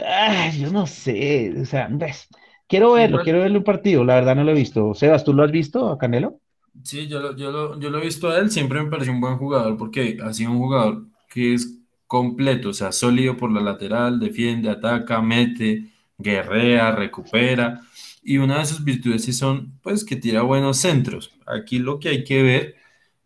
[0.07, 2.29] Ay, yo no sé, o sea, ves,
[2.65, 4.93] quiero verlo, quiero verlo un partido, la verdad no lo he visto.
[4.93, 6.39] Sebas, ¿tú lo has visto a Canelo?
[6.83, 9.21] Sí, yo lo, yo lo, yo lo he visto a él, siempre me pareció un
[9.21, 13.61] buen jugador porque ha sido un jugador que es completo, o sea, sólido por la
[13.61, 17.81] lateral, defiende, ataca, mete, guerrea, recupera.
[18.21, 21.31] Y una de sus virtudes sí son, pues, que tira buenos centros.
[21.45, 22.75] Aquí lo que hay que ver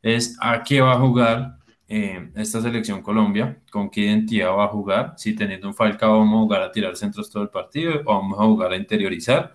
[0.02, 1.58] es a qué va a jugar
[1.88, 6.36] eh, esta selección Colombia, con qué identidad va a jugar, si teniendo un Falcao vamos
[6.36, 9.54] a jugar a tirar centros todo el partido o vamos a jugar a interiorizar.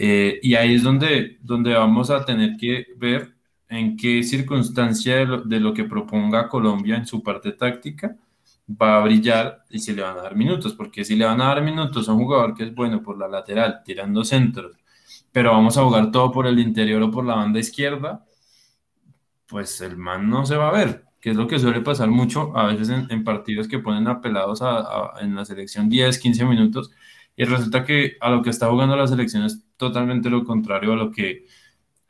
[0.00, 3.34] Eh, y ahí es donde, donde vamos a tener que ver
[3.68, 8.16] en qué circunstancia de lo, de lo, que proponga Colombia en su parte táctica
[8.68, 11.46] va a brillar y si le van a dar minutos, porque si le van a
[11.46, 14.76] dar minutos a un jugador que es bueno por la lateral, tirando centros,
[15.32, 18.24] pero vamos a jugar todo por el interior o por la banda izquierda,
[19.46, 22.56] pues el man no se va a ver, que es lo que suele pasar mucho
[22.56, 26.90] a veces en, partidos que ponen apelados a, en la selección 10, 15 minutos,
[27.36, 30.96] y resulta que a lo que está jugando la selección es totalmente lo contrario a
[30.96, 31.46] lo que,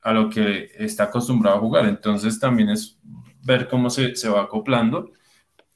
[0.03, 1.87] a lo que está acostumbrado a jugar.
[1.87, 2.99] Entonces también es
[3.45, 5.13] ver cómo se, se va acoplando.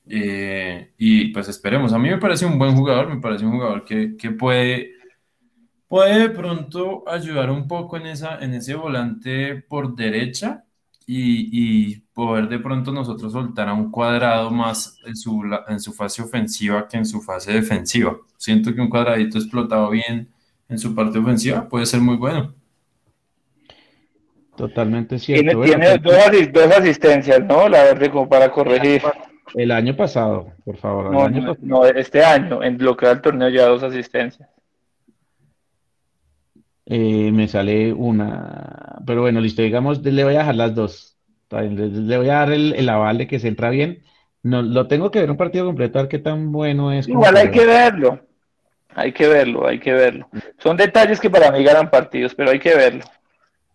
[0.06, 1.92] Eh, y pues esperemos.
[1.92, 4.92] A mí me parece un buen jugador, me parece un jugador que, que puede,
[5.88, 10.64] puede de pronto ayudar un poco en, esa, en ese volante por derecha
[11.06, 16.22] y, poder de pronto nosotros soltar a un cuadrado más en su, en su fase
[16.22, 18.18] ofensiva que en su fase defensiva.
[18.36, 20.28] Siento que un cuadradito explotado bien
[20.72, 22.54] en su parte ofensiva puede ser muy bueno.
[24.56, 25.62] Totalmente cierto.
[25.62, 27.68] Tiene, dos, asistencias, ¿no?
[27.68, 29.02] La verde como para corregir.
[29.54, 31.10] El año pasado, por favor.
[31.10, 34.48] No, no, este año, en bloqueo del torneo ya dos asistencias.
[36.86, 41.16] Eh, me sale una, pero bueno, listo, digamos, le voy a dejar las dos.
[41.50, 44.02] Le, voy a dar el, aval de que se entra bien.
[44.42, 47.08] No, lo tengo que ver un partido completo, a ver qué tan bueno es.
[47.08, 48.20] Igual hay que verlo.
[48.94, 50.28] Hay que verlo, hay que verlo.
[50.58, 53.04] Son detalles que para mí ganan partidos, pero hay que verlo.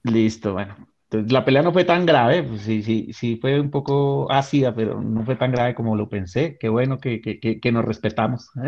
[0.03, 0.75] Listo, bueno.
[1.09, 4.75] Entonces, la pelea no fue tan grave, pues sí, sí, sí fue un poco ácida,
[4.75, 6.57] pero no fue tan grave como lo pensé.
[6.59, 8.49] Qué bueno que, que, que, que nos respetamos.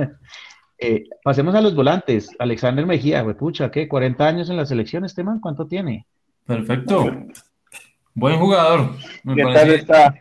[0.82, 2.30] Eh, pasemos a los volantes.
[2.40, 3.90] Alexander Mejía, pucha, ¿qué?
[3.90, 6.08] 40 años en la selección, este man, ¿cuánto tiene?
[6.46, 7.18] Perfecto.
[8.14, 8.92] Buen jugador.
[9.24, 10.16] Me ¿Qué parece, tal está?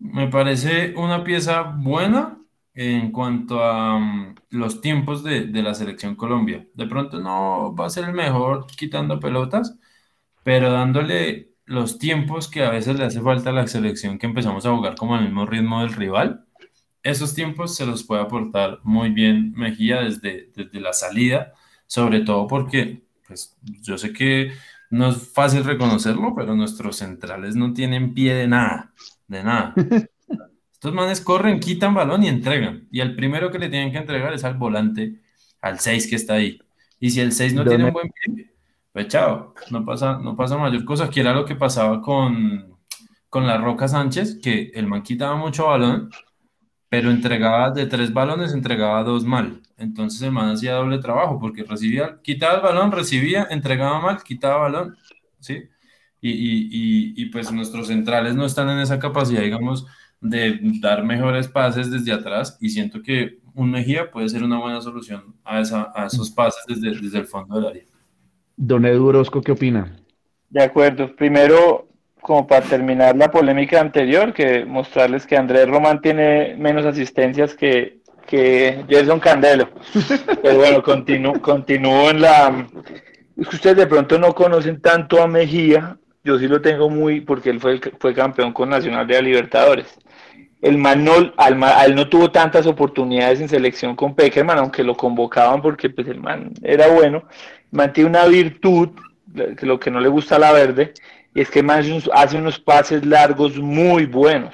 [0.00, 2.39] Me parece una pieza buena
[2.88, 6.66] en cuanto a um, los tiempos de, de, la selección Colombia.
[6.74, 9.78] De pronto no va a ser el mejor quitando pelotas,
[10.44, 14.66] pero dándole los tiempos que a veces le hace falta a la selección que empezamos
[14.66, 16.46] a jugar como al mismo ritmo del rival
[17.02, 21.54] esos tiempos se los puede aportar muy bien Mejía desde, desde la salida,
[21.86, 24.52] sobre todo porque pues, yo sé que
[24.90, 28.92] no es fácil reconocerlo, pero nuestros centrales no tienen pie de nada,
[29.28, 29.74] de nada.
[30.80, 32.88] Estos manes corren, quitan balón y entregan.
[32.90, 35.20] Y el primero que le tienen que entregar es al volante,
[35.60, 36.58] al 6 que está ahí.
[36.98, 38.50] Y si el 6 no tiene un buen pie,
[38.90, 42.78] pues chao, no pasa, no pasa mayor cosa, que era lo que pasaba con,
[43.28, 46.10] con la Roca Sánchez, que el man quitaba mucho balón
[46.90, 49.62] pero entregaba de tres balones, entregaba dos mal.
[49.78, 54.56] Entonces el man hacía doble trabajo porque recibía, quitaba el balón, recibía, entregaba mal, quitaba
[54.62, 54.96] balón,
[55.38, 55.62] ¿sí?
[56.20, 59.86] Y, y, y, pues nuestros centrales no están en esa capacidad, digamos,
[60.20, 64.80] de dar mejores pases desde atrás y siento que un Mejía puede ser una buena
[64.80, 67.82] solución a, esa, a esos pases desde, desde el fondo del área.
[68.56, 69.96] Don Edu Orozco, ¿qué opina?
[70.50, 71.14] De acuerdo.
[71.16, 71.88] Primero,
[72.20, 78.00] como para terminar la polémica anterior, que mostrarles que Andrés Román tiene menos asistencias que,
[78.26, 79.70] que Jason Candelo.
[80.42, 82.66] Pero bueno, continúo, continúo en la...
[83.36, 87.22] Es que ustedes de pronto no conocen tanto a Mejía, yo sí lo tengo muy,
[87.22, 89.98] porque él fue, fue campeón con Nacional de la Libertadores.
[90.62, 95.62] El man no, al, no tuvo tantas oportunidades en selección con Peckerman, aunque lo convocaban
[95.62, 97.24] porque pues el man era bueno.
[97.70, 98.90] mantiene una virtud,
[99.56, 100.92] que lo que no le gusta a la verde,
[101.34, 104.52] y es que más hace unos pases largos muy buenos.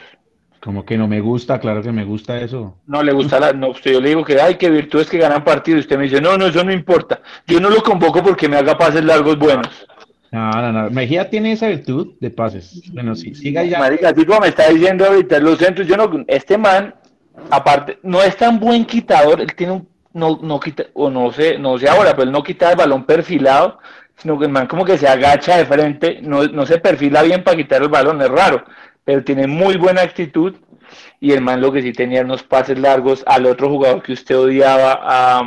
[0.60, 2.76] Como que no me gusta, claro que me gusta eso.
[2.86, 5.44] No le gusta la, no, usted yo le digo que hay que virtudes que ganan
[5.44, 5.82] partidos.
[5.82, 7.20] Usted me dice, no, no, eso no importa.
[7.46, 9.86] Yo no lo convoco porque me haga pases largos buenos.
[10.32, 10.90] No, no, no.
[10.90, 12.82] Mejía tiene esa virtud de pases.
[12.92, 13.78] Bueno, sí, siga ya.
[13.78, 16.94] Marica, así como me está diciendo ahorita, los centros, yo no, este man,
[17.50, 21.58] aparte, no es tan buen quitador, él tiene un, no, no quita, o no sé,
[21.58, 23.78] no sé ahora, pero él no quita el balón perfilado,
[24.16, 27.56] sino que el man como que se agacha de frente, no, se perfila bien para
[27.56, 28.64] quitar el balón, es raro,
[29.04, 30.54] pero tiene muy buena actitud
[31.20, 34.38] y el man lo que sí tenía unos pases largos al otro jugador que usted
[34.38, 35.42] odiaba, a,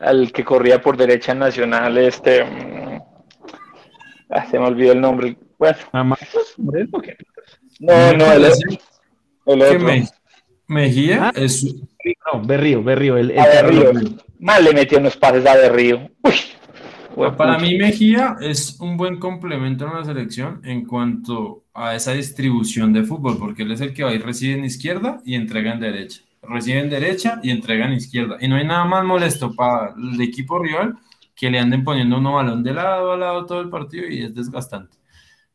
[0.00, 2.44] al que corría por derecha nacional, este.
[4.30, 5.36] Ah, se me olvidó el nombre.
[5.58, 5.76] Bueno,
[7.80, 8.44] No, no, el,
[9.46, 9.88] el otro.
[10.66, 11.64] Mejía ah, es.
[12.32, 13.16] No, Berrío, Berrío.
[13.16, 13.92] El, el Berrío.
[14.38, 16.10] Mal le metió unos pases a Berrío.
[16.22, 16.34] Uy.
[17.36, 22.92] Para mí Mejía es un buen complemento en la selección en cuanto a esa distribución
[22.92, 25.80] de fútbol, porque él es el que va y recibe en izquierda y entrega en
[25.80, 26.20] derecha.
[26.42, 28.36] Recibe en derecha y entrega en izquierda.
[28.40, 30.96] Y no hay nada más molesto para el equipo rival
[31.38, 34.34] que le anden poniendo uno balón de lado a lado todo el partido y es
[34.34, 34.98] desgastante.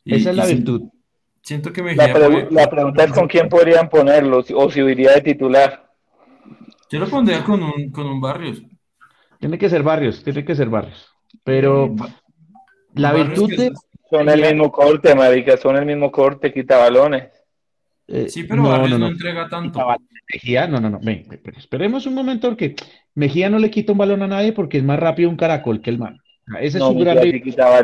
[0.06, 0.84] Esa es la virtud.
[1.42, 2.08] Siento que Mejía.
[2.50, 5.92] La, pregunta es con quién podrían ponerlo o si iría de titular.
[6.90, 8.62] Yo lo pondría con un, con un Barrios.
[9.40, 11.10] Tiene que ser Barrios, tiene que ser Barrios.
[11.44, 11.94] Pero
[12.94, 13.74] la virtud de.
[14.10, 17.30] Son el mismo corte, marica, son el mismo corte, quita balones.
[18.08, 19.80] Eh, sí, pero Barrios no, entrega tanto.
[19.80, 21.00] No, no, no.
[21.58, 22.76] esperemos un momento porque
[23.16, 25.90] Mejía no le quita un balón a nadie porque es más rápido un caracol que
[25.90, 26.20] el man.
[26.60, 27.18] Ese es su gran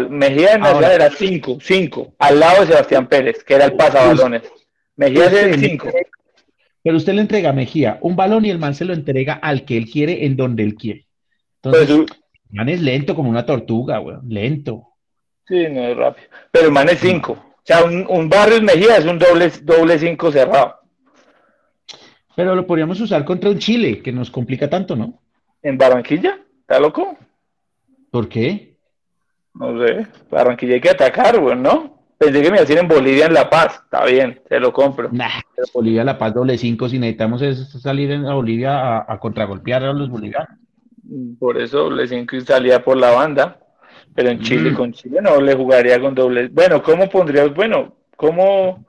[0.10, 4.44] Mejía en Nacional era 5, 5, al lado de Sebastián Pérez, que era el pasabalones.
[4.96, 5.88] Mejía es el 5.
[6.84, 9.66] Pero usted le entrega a Mejía un balón y el man se lo entrega al
[9.66, 11.06] que él quiere en donde él quiere.
[11.62, 12.12] Entonces, pues,
[12.52, 14.88] el man es lento como una tortuga, weón, lento.
[15.48, 16.28] Sí, no es rápido.
[16.52, 17.32] Pero el man es 5.
[17.32, 20.79] O sea, un, un Barrios Mejía es un doble 5 doble cinco cerrado.
[22.40, 25.20] Pero lo podríamos usar contra un Chile, que nos complica tanto, ¿no?
[25.62, 26.40] ¿En Barranquilla?
[26.62, 27.18] ¿Está loco?
[28.10, 28.78] ¿Por qué?
[29.54, 32.00] No sé, Barranquilla hay que atacar, güey, ¿no?
[32.18, 35.10] Pensé que me hacían en Bolivia en La Paz, está bien, te lo compro.
[35.12, 35.42] Nah,
[35.74, 40.10] Bolivia La Paz doble cinco, si necesitamos es salir en Bolivia a, contragolpear a los
[40.10, 40.58] bolivianos.
[41.40, 43.60] Por eso doble cinco y salía por la banda,
[44.16, 44.76] pero en Chile, mm.
[44.76, 46.48] con Chile no le jugaría con doble.
[46.48, 47.54] Bueno, ¿cómo pondrías?
[47.54, 48.86] Bueno, ¿cómo?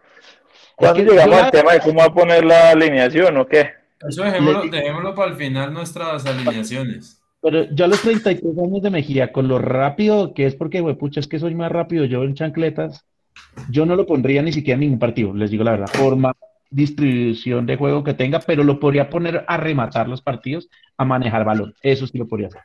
[0.80, 3.68] ¿Cuándo llegamos al tema de cómo va a poner la alineación o qué?
[4.08, 7.22] Eso dejémoslo, dejémoslo para el final nuestras alineaciones.
[7.42, 10.96] Pero yo a los 33 años de Mejía, con lo rápido que es, porque, güey,
[10.96, 13.04] pucha, es que soy más rápido yo en chancletas,
[13.70, 16.34] yo no lo pondría ni siquiera en ningún partido, les digo la verdad, forma,
[16.70, 21.44] distribución de juego que tenga, pero lo podría poner a rematar los partidos, a manejar
[21.44, 21.74] balón.
[21.82, 22.62] Eso sí lo podría hacer.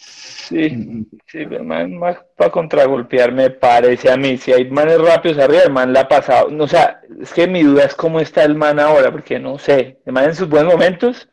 [0.00, 4.36] Sí, sí, más, más para contragolpear me parece a mí.
[4.36, 6.48] Si hay manes rápidos arriba, el man la ha pasado.
[6.58, 9.98] O sea, es que mi duda es cómo está el man ahora, porque no sé.
[10.04, 11.28] El man en sus buenos momentos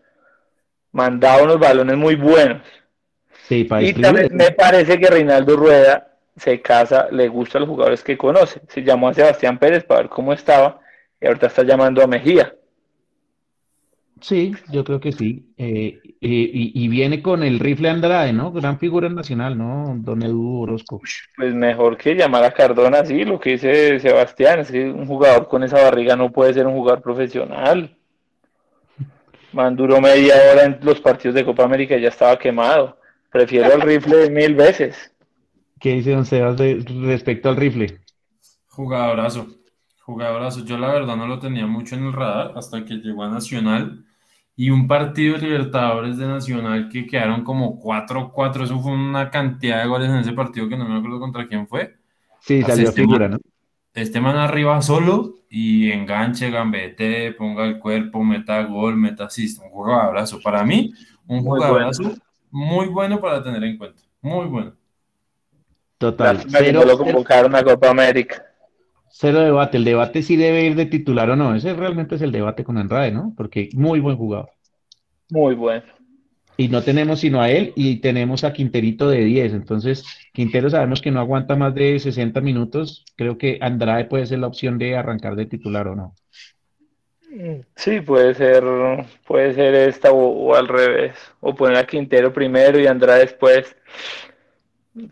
[0.92, 2.62] mandaba unos balones muy buenos.
[3.48, 7.70] Sí, para y también me parece que Reinaldo Rueda se casa, le gusta a los
[7.70, 8.62] jugadores que conoce.
[8.68, 10.80] Se llamó a Sebastián Pérez para ver cómo estaba
[11.20, 12.54] y ahorita está llamando a Mejía.
[14.22, 15.54] Sí, yo creo que sí.
[15.58, 18.52] Eh, y, viene con el rifle Andrade, ¿no?
[18.52, 19.96] Gran figura nacional, ¿no?
[19.98, 21.02] Don Edu Orozco.
[21.36, 25.48] Pues mejor que llamar a Cardona, sí, lo que dice Sebastián, es que un jugador
[25.48, 27.96] con esa barriga no puede ser un jugador profesional.
[29.54, 32.98] Man duró media hora en los partidos de Copa América y ya estaba quemado.
[33.32, 35.12] Prefiero el rifle mil veces.
[35.80, 38.00] ¿Qué dice Don Sebas respecto al rifle?
[38.70, 39.48] Jugadorazo,
[40.02, 40.66] jugadorazo.
[40.66, 44.07] Yo la verdad no lo tenía mucho en el radar hasta que llegó a Nacional
[44.60, 48.64] y un partido de Libertadores de Nacional que quedaron como 4-4.
[48.64, 51.68] Eso fue una cantidad de goles en ese partido que no me acuerdo contra quién
[51.68, 51.96] fue.
[52.40, 53.38] Sí, salió figura, ¿no?
[53.94, 59.70] este man arriba solo y enganche, gambete, ponga el cuerpo, meta gol, meta assist, un
[59.70, 60.40] jugadorazo.
[60.42, 60.94] Para mí,
[61.28, 62.14] un jugadorazo
[62.52, 64.02] muy bueno para tener en cuenta.
[64.22, 64.74] Muy bueno.
[65.98, 66.44] Total.
[66.48, 68.44] Cero, lo convocaron a Copa América.
[69.20, 69.78] Cero debate.
[69.78, 71.56] El debate si debe ir de titular o no.
[71.56, 73.34] Ese realmente es el debate con Andrade, ¿no?
[73.36, 74.52] Porque muy buen jugador.
[75.32, 75.82] Muy bueno.
[76.56, 79.54] Y no tenemos sino a él y tenemos a Quinterito de 10.
[79.54, 83.06] Entonces, Quintero sabemos que no aguanta más de 60 minutos.
[83.16, 86.14] Creo que Andrade puede ser la opción de arrancar de titular o no.
[87.76, 88.64] Sí, puede ser,
[89.26, 91.16] puede ser esta o, al revés.
[91.40, 93.76] O poner a Quintero primero y Andrade después.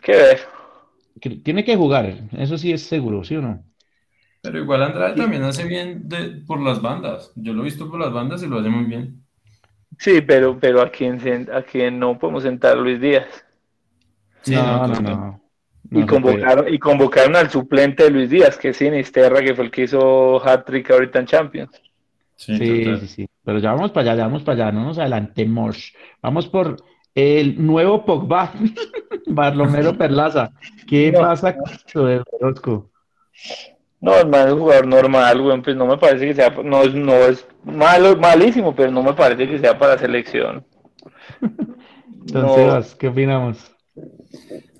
[0.03, 0.39] ¿Qué ver?
[1.41, 3.63] Tiene que jugar, eso sí es seguro, ¿sí o no?
[4.45, 6.07] Pero igual Andrade también hace bien
[6.45, 7.31] por las bandas.
[7.35, 9.21] Yo lo he visto por las bandas y lo hace muy bien.
[9.97, 11.19] Sí, pero, pero a quien,
[11.51, 13.45] a quien no podemos sentar Luis Díaz.
[14.47, 15.41] no, no, no,
[15.91, 19.71] y, convocaron, y convocaron al suplente de Luis Díaz, que es Sinisterra, que fue el
[19.71, 21.81] que hizo hat-trick ahorita en Champions.
[22.35, 25.93] Sí, sí, sí, Pero ya vamos para allá, ya vamos para allá, no nos adelantemos.
[26.21, 26.77] Vamos por
[27.13, 28.51] el nuevo Pogba,
[29.27, 30.51] Barlomero Perlaza.
[30.87, 32.91] ¿Qué pasa con esto de Orozco?
[34.05, 36.93] No, es más un jugador normal, güey, pues no me parece que sea, no es,
[36.93, 40.63] no es malo, malísimo, pero no me parece que sea para selección.
[42.27, 43.75] Entonces, ¿qué opinamos?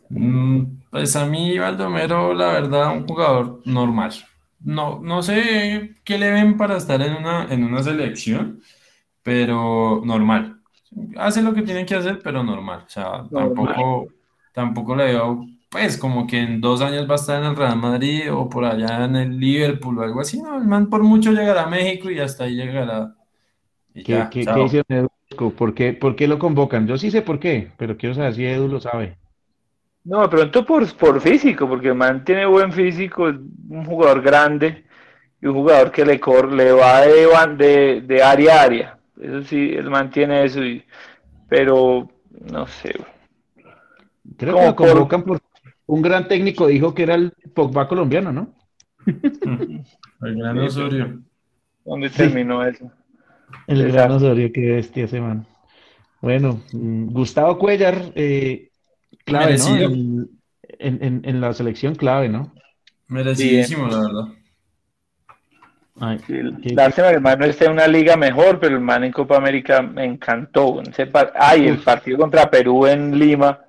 [0.09, 4.11] Mm, pues a mí, Valdomero, la verdad, un jugador normal.
[4.59, 8.61] No, no sé qué le ven para estar en una, en una selección,
[9.23, 10.61] pero normal.
[11.17, 12.84] hace lo que tiene que hacer, pero normal.
[12.86, 14.07] O sea, tampoco,
[14.53, 17.78] tampoco le veo, pues, como que en dos años va a estar en el Real
[17.78, 20.41] Madrid o por allá en el Liverpool o algo así.
[20.41, 23.13] No, el man por mucho llegará a México y hasta ahí llegará.
[23.93, 25.09] ¿Qué, qué, ¿qué dice Edu?
[25.57, 26.88] ¿Por qué, ¿Por qué lo convocan?
[26.88, 29.17] Yo sí sé por qué, pero quiero saber si Edu lo sabe.
[30.05, 33.36] No, de pronto por, por físico, porque el man tiene buen físico, es
[33.69, 34.86] un jugador grande
[35.41, 38.97] y un jugador que le, corre, le va de, de, de área a área.
[39.21, 40.86] Eso sí, él mantiene eso, y,
[41.49, 42.09] pero
[42.49, 42.95] no sé.
[44.38, 45.41] Creo que lo convocan por...
[45.88, 48.54] un gran técnico dijo que era el Pogba colombiano, ¿no?
[49.06, 51.22] el gran Osorio.
[51.84, 52.92] ¿Dónde terminó eso?
[53.68, 55.46] El gran Osorio, qué bestia ese man.
[56.22, 58.70] Bueno, mm, Gustavo Cuellar, eh,
[59.24, 59.78] clave, ¿no?
[59.78, 62.54] En, en, en, la selección clave, ¿no?
[63.08, 64.24] Merecidísimo, la verdad.
[65.98, 66.34] Ay, sí,
[66.74, 69.38] lástima que el man no esté en una liga mejor, pero el man en Copa
[69.38, 70.82] América me encantó.
[71.36, 73.64] Ay, el partido contra Perú en Lima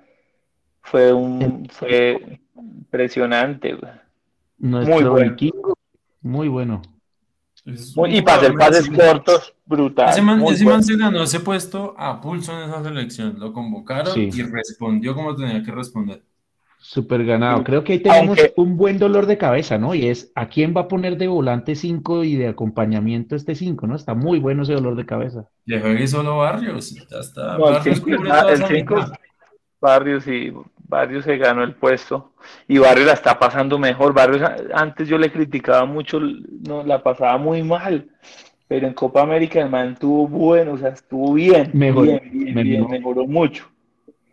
[0.89, 3.77] fue un fue impresionante.
[4.57, 5.35] muy bueno.
[6.21, 6.81] muy bueno.
[7.65, 10.09] y para hacer pases cortos, brutal.
[10.09, 13.37] Ese man, ese man, se ganó ese puesto a pulso en esa selección.
[13.37, 16.23] Lo convocaron y respondió como tenía que responder.
[16.79, 17.63] Súper ganado.
[17.63, 19.93] Creo que ahí tenemos un buen dolor de cabeza, ¿no?
[19.93, 23.87] Y es a quién va a poner de volante 5 y de acompañamiento este 5,
[23.87, 23.95] ¿no?
[23.95, 25.49] Está muy bueno ese dolor de cabeza.
[25.65, 27.57] Le juegue solo Barrios, ya está.
[27.57, 28.01] Barrios,
[29.81, 30.53] Barrios y
[30.87, 32.33] Barrios se ganó el puesto
[32.67, 34.13] y Barrios la está pasando mejor.
[34.13, 34.41] Barrios
[34.73, 38.09] antes yo le criticaba mucho, no la pasaba muy mal,
[38.67, 42.87] pero en Copa América el man estuvo bueno, o sea, estuvo bien, mejor, bien, bien,
[42.89, 43.67] mejoró mucho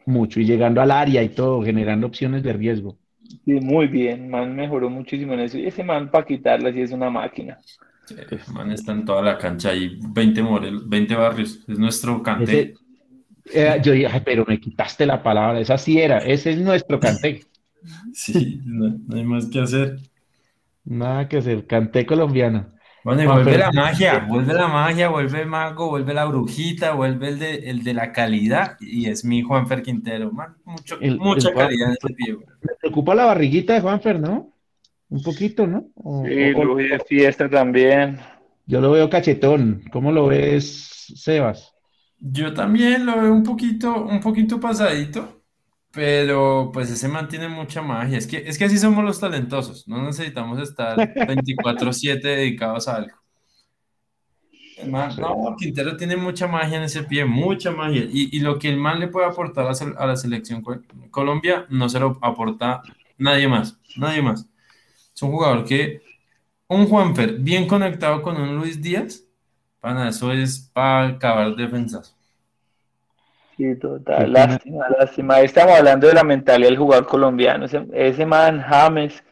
[0.07, 2.97] mucho y llegando al área y todo, generando opciones de riesgo.
[3.45, 5.59] Sí, muy bien, man mejoró muchísimo en eso.
[5.59, 7.59] Y ese man para quitarla sí es una máquina.
[8.07, 8.15] Sí,
[8.53, 12.23] man está en toda la cancha y 20 Morelos, 20 barrios, es nuestro
[13.45, 13.83] canté.
[13.83, 17.43] yo dije, pero me quitaste la palabra, esa sí era, ese es nuestro canté.
[18.13, 19.99] sí, no, no hay más que hacer.
[20.85, 22.75] Nada que hacer, canté colombiano.
[23.05, 27.39] Bueno, vuelve la magia, vuelve la magia, vuelve el mago, vuelve la brujita, vuelve el
[27.39, 31.97] de, el de la calidad y es mi Juanfer Quintero, man, mucho, mucha calidad en
[32.01, 32.37] ese pie.
[32.63, 34.55] Me preocupa la barriguita de Juanfer, ¿no?
[35.11, 35.85] Un poquito, ¿no?
[36.25, 38.19] sí, o, de fiesta también.
[38.65, 41.74] Yo lo veo cachetón, ¿cómo lo ves, Sebas?
[42.19, 45.43] Yo también lo veo un poquito, un poquito pasadito,
[45.91, 48.19] pero pues ese mantiene mucha magia.
[48.19, 49.87] Es que, es que así somos los talentosos.
[49.87, 53.17] No necesitamos estar 24-7 dedicados a algo.
[54.87, 58.05] no, Quintero tiene mucha magia en ese pie, mucha magia.
[58.11, 60.63] Y, y lo que el man le puede aportar a, la selección
[61.11, 62.83] Colombia no se lo aporta
[63.19, 63.79] nadie más.
[63.97, 64.49] Nadie más.
[65.15, 66.03] Es un jugador que,
[66.67, 69.24] un Juanfer bien conectado con un Luis Díaz,
[69.85, 72.17] para eso es para acabar defensas.
[73.55, 74.33] Sí, total.
[74.33, 75.41] Lástima, lástima.
[75.43, 77.67] estamos hablando de la mentalidad del jugador colombiano.
[77.93, 79.23] Ese, man James,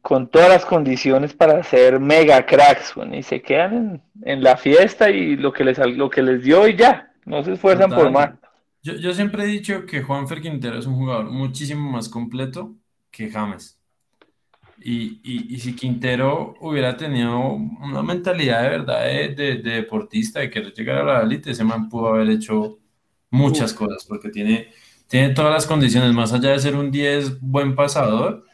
[0.00, 5.34] con todas las condiciones para ser mega cracks, y se quedan en, la fiesta y
[5.36, 7.12] lo que les, lo que les dio y ya.
[7.24, 8.30] No se esfuerzan por más.
[8.80, 12.76] Yo, yo, siempre he dicho que Juan Quintero es un jugador muchísimo más completo
[13.10, 13.77] que James.
[14.80, 20.40] Y, y, y, si Quintero hubiera tenido una mentalidad de verdad de, de, de deportista,
[20.40, 22.78] de querer llegar a la élite, ese man pudo haber hecho
[23.30, 24.68] muchas cosas, porque tiene,
[25.08, 28.44] tiene todas las condiciones, más allá de ser un 10 buen pasador,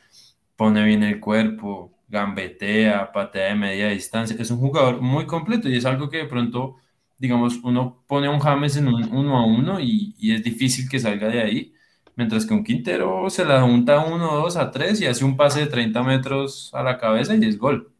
[0.56, 5.76] pone bien el cuerpo, gambetea, patea de media distancia, es un jugador muy completo y
[5.76, 6.76] es algo que de pronto,
[7.18, 10.88] digamos, uno pone a un James en un uno a uno y, y es difícil
[10.88, 11.73] que salga de ahí,
[12.16, 15.60] mientras que un Quintero se la junta uno, dos a tres y hace un pase
[15.60, 17.90] de 30 metros a la cabeza y es gol.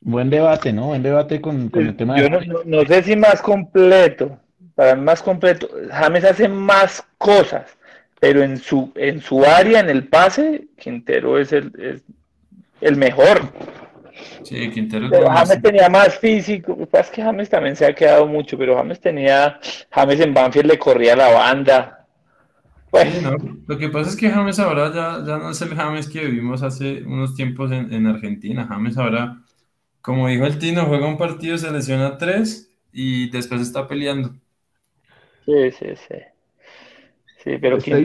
[0.00, 0.86] Buen debate, ¿no?
[0.86, 4.38] Buen debate con, el tema Yo no, no, sé si más completo,
[4.74, 5.68] para mí más completo.
[5.90, 7.76] James hace más cosas,
[8.20, 12.02] pero en su, en su área, en el pase, Quintero es el, es
[12.80, 13.52] el mejor.
[14.42, 15.08] Sí, Quintero.
[15.10, 16.76] Pero James tenía más físico.
[16.78, 19.58] Lo que es que James también se ha quedado mucho, pero James tenía.
[19.90, 21.95] James en Banfield le corría la banda.
[23.66, 26.62] Lo que pasa es que James ahora ya, ya no es el James que vivimos
[26.62, 28.66] hace unos tiempos en, en Argentina.
[28.68, 29.42] James ahora,
[30.02, 34.34] como dijo el Tino, juega un partido, se lesiona tres y después está peleando.
[35.44, 36.14] Sí, sí, sí.
[37.42, 38.04] Sí, pero Estoy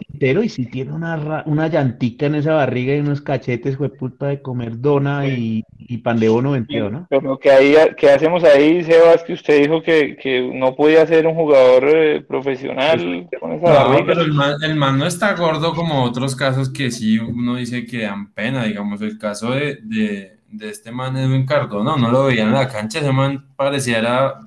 [0.00, 4.26] Quintero y si tiene una, una llantica en esa barriga y unos cachetes, fue puta
[4.26, 7.06] de comer dona y, y pan de bono vendido, ¿no?
[7.08, 9.22] Pero que ahí, ¿qué hacemos ahí, Sebas?
[9.22, 14.04] Que usted dijo que, que no podía ser un jugador eh, profesional con esa barriga.
[14.06, 17.86] pero el man, el man, no está gordo como otros casos que sí uno dice
[17.86, 22.24] que dan pena, digamos, el caso de, de, de este man Edwin Cardona, no lo
[22.26, 24.40] veía en la cancha, ese man pareciera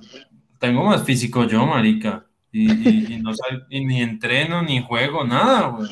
[0.64, 2.24] tengo más físico yo, marica.
[2.56, 3.32] Y, no
[3.68, 5.90] ni entreno, ni juego, nada, güey.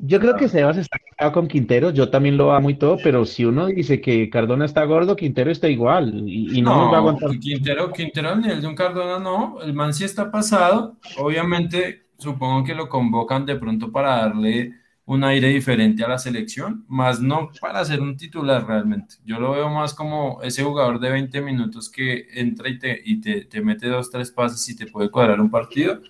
[0.00, 0.98] Yo creo que Sebas está
[1.32, 4.84] con Quintero, yo también lo amo y todo, pero si uno dice que Cardona está
[4.84, 7.38] gordo, Quintero está igual y, no, nos va a aguantar.
[7.38, 12.64] Quintero, Quintero ni el de un Cardona no, el man sí está pasado, obviamente supongo
[12.64, 14.72] que lo convocan de pronto para darle
[15.08, 19.14] un aire diferente a la selección, más no para ser un titular realmente.
[19.24, 23.18] Yo lo veo más como ese jugador de 20 minutos que entra y te, y
[23.18, 26.02] te, te mete dos, tres pases y te puede cuadrar un partido.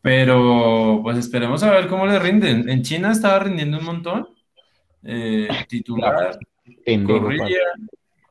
[0.00, 2.70] Pero pues esperemos a ver cómo le rinden.
[2.70, 4.28] En China estaba rindiendo un montón.
[5.02, 6.38] Eh, titular,
[7.06, 7.60] corrilla,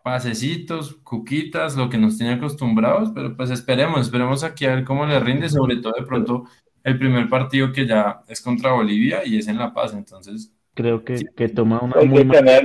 [0.04, 5.06] pasecitos, cuquitas, lo que nos tiene acostumbrados, pero pues esperemos, esperemos aquí a ver cómo
[5.06, 6.46] le rinde, sobre todo de pronto
[6.86, 10.54] el primer partido que ya es contra Bolivia y es en La Paz, entonces.
[10.76, 12.62] Creo que, que toma una muy mala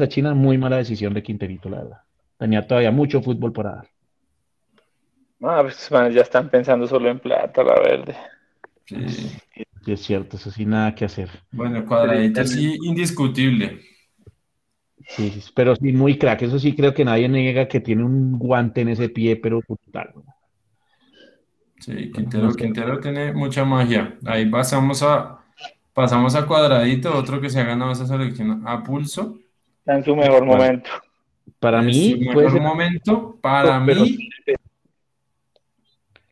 [0.00, 1.98] a China, muy mala decisión de Quinterito, la verdad.
[2.38, 3.88] Tenía todavía mucho fútbol para dar.
[5.42, 8.16] Ah, pues ya están pensando solo en plata, la verde.
[8.84, 9.30] Sí.
[9.86, 11.30] es cierto, eso sí, nada que hacer.
[11.52, 13.80] Bueno, cuadradito sí, indiscutible.
[15.06, 16.42] Sí, pero sí, muy crack.
[16.42, 20.12] Eso sí, creo que nadie niega que tiene un guante en ese pie, pero brutal.
[21.80, 24.18] Sí, Quintero, Quintero tiene mucha magia.
[24.26, 25.42] Ahí pasamos a,
[25.94, 29.38] pasamos a Cuadradito, otro que se ha ganado esa selección a pulso.
[29.78, 30.90] Está en su mejor momento.
[31.58, 34.28] Para mí, su mejor momento, para mí,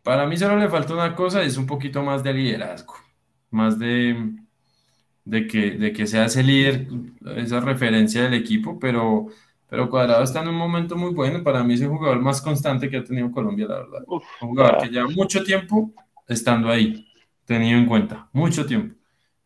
[0.03, 2.95] para mí solo le falta una cosa, es un poquito más de liderazgo,
[3.51, 4.35] más de,
[5.25, 6.87] de, que, de que sea ese líder,
[7.37, 9.29] esa referencia del equipo, pero
[9.69, 11.43] pero Cuadrado está en un momento muy bueno.
[11.45, 14.03] Para mí es el jugador más constante que ha tenido Colombia, la verdad.
[14.07, 15.93] un jugador que lleva mucho tiempo
[16.27, 17.07] estando ahí,
[17.45, 18.95] tenido en cuenta, mucho tiempo.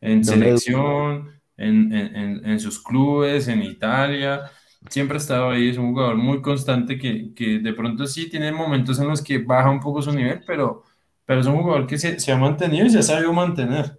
[0.01, 4.43] En selección, en, en, en, sus clubes, en Italia.
[4.89, 5.71] Siempre ha estado ahí.
[5.71, 9.39] Es un jugador muy constante que, que, de pronto sí tiene momentos en los que
[9.39, 10.85] baja un poco su nivel, pero,
[11.25, 13.99] pero es un jugador que se, se ha mantenido y se ha sabido mantener.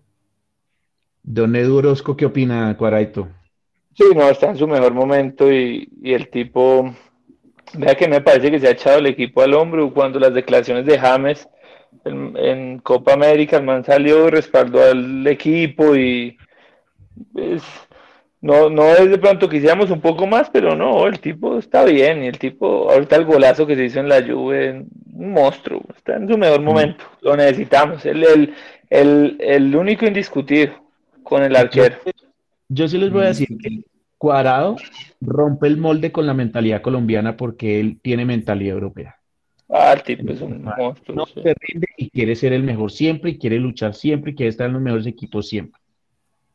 [1.21, 3.29] Don Edu Orozco, ¿qué opina Cuaraito?
[3.95, 6.93] Sí, no, está en su mejor momento y, el tipo,
[7.73, 10.85] vea que me parece que se ha echado el equipo al hombro cuando las declaraciones
[10.85, 11.47] de James
[12.05, 16.37] en, Copa América, el man salió y respaldó al equipo y
[17.31, 17.61] pues,
[18.41, 22.23] no, no es de pronto quisiéramos un poco más, pero no, el tipo está bien
[22.23, 26.15] y el tipo, ahorita el golazo que se hizo en la Juve, un monstruo, está
[26.15, 26.65] en su mejor mm.
[26.65, 28.55] momento, lo necesitamos, el, el,
[28.89, 30.73] el, el único indiscutido
[31.21, 31.95] con el arquero.
[32.05, 32.11] Yo
[32.69, 33.85] sí les voy a decir que
[34.17, 34.77] Cuadrado
[35.19, 39.17] rompe el molde con la mentalidad colombiana porque él tiene mentalidad europea.
[39.69, 41.15] Ah, el tipo es un monstruo.
[41.15, 44.49] No se rinde y quiere ser el mejor siempre y quiere luchar siempre y quiere
[44.49, 45.81] estar en los mejores equipos siempre.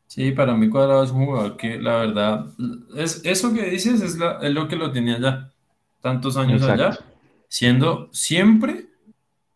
[0.07, 2.47] Sí, para mí Cuadrado es un jugador que la verdad,
[2.97, 5.51] es, eso que dices es, lo que lo tenía ya
[6.01, 6.97] tantos años allá,
[7.47, 8.87] siendo siempre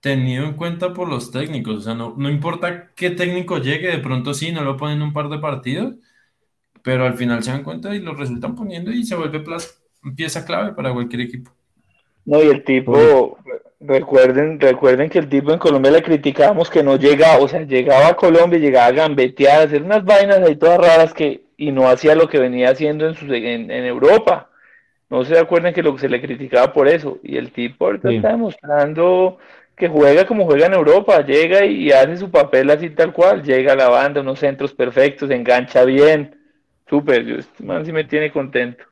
[0.01, 1.77] tenido en cuenta por los técnicos.
[1.77, 5.13] O sea, no, no importa qué técnico llegue, de pronto sí, no lo ponen un
[5.13, 5.95] par de partidos,
[6.84, 9.41] pero al final se dan cuenta y lo resultan poniendo y se vuelve
[10.15, 11.51] pieza clave para cualquier equipo.
[12.25, 13.38] No, y el tipo,
[13.79, 18.09] recuerden, recuerden que el tipo en Colombia le criticábamos que no llegaba, o sea, llegaba
[18.09, 21.88] a Colombia, llegaba a gambetear, a hacer unas vainas ahí todas raras que, y no
[21.89, 24.49] hacía lo que venía haciendo en, su, en, Europa.
[25.09, 27.19] No se acuerdan que lo que se le criticaba por eso.
[27.23, 29.38] Y el tipo ahorita está demostrando
[29.75, 33.73] que juega como juega en Europa, llega y hace su papel así tal cual, llega
[33.73, 36.42] a la banda, unos centros perfectos, engancha bien
[36.93, 38.83] Súper, yo, este man sí me tiene contento.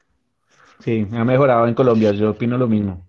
[0.80, 3.08] Sí, ha mejorado en Colombia, yo opino lo mismo.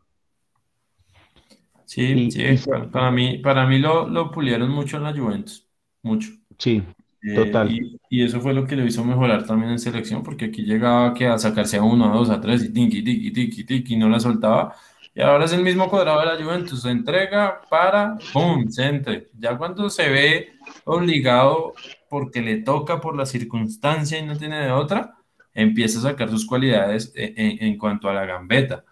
[1.86, 2.44] Sí, sí,
[2.92, 5.66] para, mí, para mí lo, lo, pulieron mucho en la Juventus,
[6.02, 6.28] mucho.
[6.58, 6.82] Sí,
[7.22, 7.70] eh, total.
[8.10, 11.26] Y, eso fue lo que le hizo mejorar también en selección, porque aquí llegaba que
[11.26, 14.10] a sacarse a uno, a dos, a tres, y tiki, tiki, tiki, tiki, y no
[14.10, 14.74] la soltaba.
[15.14, 19.30] Y ahora es el mismo cuadrado de la Juventus, se entrega para, ¡pum!, centre.
[19.38, 20.52] Ya cuando se ve
[20.84, 21.72] obligado
[22.12, 25.14] porque le toca por la circunstancia y no tiene de otra,
[25.54, 28.84] empieza a sacar sus cualidades e, e, en, cuanto a la gambeta.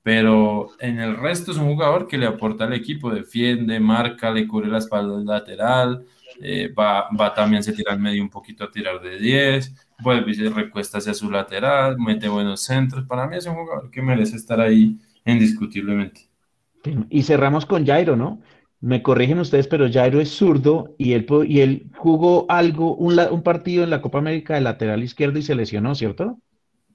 [0.00, 4.46] Pero en el resto es un jugador que le aporta al equipo, defiende, marca, le
[4.46, 6.04] cubre la espalda lateral,
[6.40, 10.30] eh, va, va, también se tira al medio un poquito a tirar de 10, vuelve
[10.30, 13.04] y recuesta hacia su lateral, mete buenos centros.
[13.08, 16.28] Para mí es un jugador que merece estar ahí indiscutiblemente.
[17.10, 18.40] Y cerramos con Jairo, ¿no?
[18.80, 23.42] Me corrigen ustedes, pero Jairo es zurdo y él, y él jugó algo, un, un,
[23.42, 26.38] partido en la Copa América de lateral izquierdo y se lesionó, ¿cierto?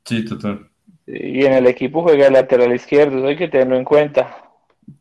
[0.06, 0.70] Sí, total.
[1.06, 4.38] Y en el equipo juega el lateral izquierdo, eso hay que tenerlo en cuenta.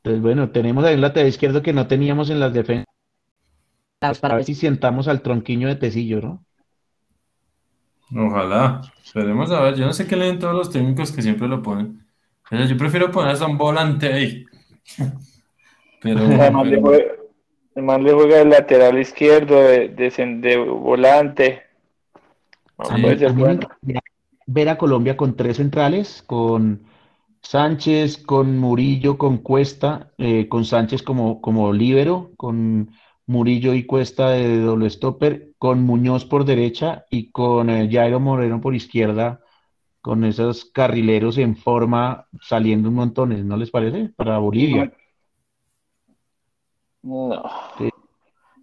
[0.03, 2.87] Pues bueno, tenemos ahí un lateral izquierdo que no teníamos en las defensas.
[4.20, 6.45] Para ver si sentamos al tronquiño de Tecillo, ¿no?
[8.14, 8.80] Ojalá.
[9.05, 9.76] Esperemos a ver.
[9.76, 12.05] Yo no sé qué leen todos los técnicos que siempre lo ponen.
[12.51, 14.45] Yo prefiero poner a un volante ahí
[16.03, 16.20] Pero,
[17.74, 21.62] el man le juega el lateral izquierdo, de, de, volante.
[24.46, 26.82] Ver a Colombia con tres centrales, con
[27.40, 32.90] Sánchez, con Murillo, con Cuesta, eh, con Sánchez como, como líbero, con
[33.26, 38.61] Murillo y Cuesta de doble stopper, con Muñoz por derecha y con eh, Jairo Moreno
[38.61, 39.40] por izquierda,
[40.03, 44.11] con esos carrileros en forma saliendo un montón, ¿no les parece?
[44.16, 44.92] Para Bolivia.
[47.03, 47.42] No.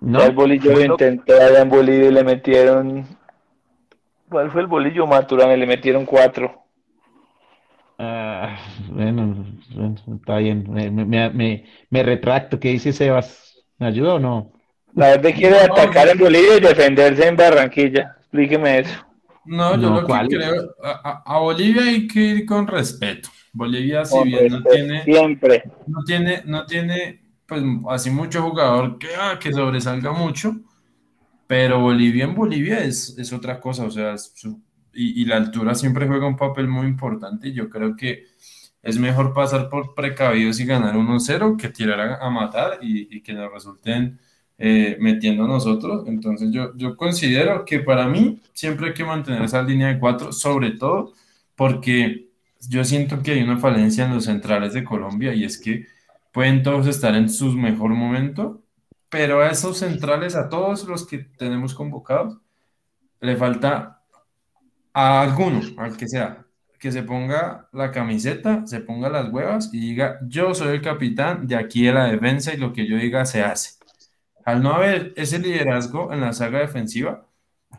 [0.02, 0.24] ¿No?
[0.24, 3.06] el bolillo lo intentó allá en Bolivia y le metieron.
[4.30, 5.56] ¿Cuál fue el bolillo Maturana?
[5.56, 6.64] Le metieron cuatro.
[7.98, 8.58] Ah,
[8.90, 9.46] bueno,
[10.16, 10.66] está bien.
[10.70, 12.60] Me, me, me, retracto.
[12.60, 13.62] ¿Qué dice Sebas?
[13.78, 14.54] ¿Me ayuda o no?
[14.96, 18.16] La verdad quiere atacar en Bolivia y defenderse en Barranquilla.
[18.20, 19.06] Explíqueme eso.
[19.46, 23.30] No, yo lo que creo, a, a, Bolivia hay que ir con respeto.
[23.52, 25.64] Bolivia, si bien no tiene, siempre.
[25.88, 27.20] no tiene, no tiene
[27.50, 30.56] pues así mucho jugador que, ah, que sobresalga mucho,
[31.48, 34.16] pero Bolivia en Bolivia es, es otra cosa, o sea,
[34.94, 38.26] y, la altura siempre juega un papel muy importante yo creo que
[38.82, 43.52] es mejor pasar por precavidos y ganar 1-0 que tirar a, matar y, que nos
[43.52, 44.20] resulten
[44.58, 46.06] eh, metiendo nosotros.
[46.08, 50.32] Entonces yo, yo considero que para mí siempre hay que mantener esa línea de cuatro,
[50.32, 51.14] sobre todo
[51.56, 52.30] porque
[52.70, 55.86] yo siento que hay una falencia en los centrales de Colombia y es que
[56.40, 58.64] pueden todos estar en su mejor momento,
[59.10, 62.38] pero a esos centrales, a todos los que tenemos convocados,
[63.20, 64.02] le falta
[64.94, 66.46] a alguno, al que sea,
[66.80, 71.46] que se ponga la camiseta, se ponga las huevas y diga, yo soy el capitán
[71.46, 73.72] de aquí de la defensa y lo que yo diga se hace.
[74.46, 77.28] Al no haber ese liderazgo en la saga defensiva,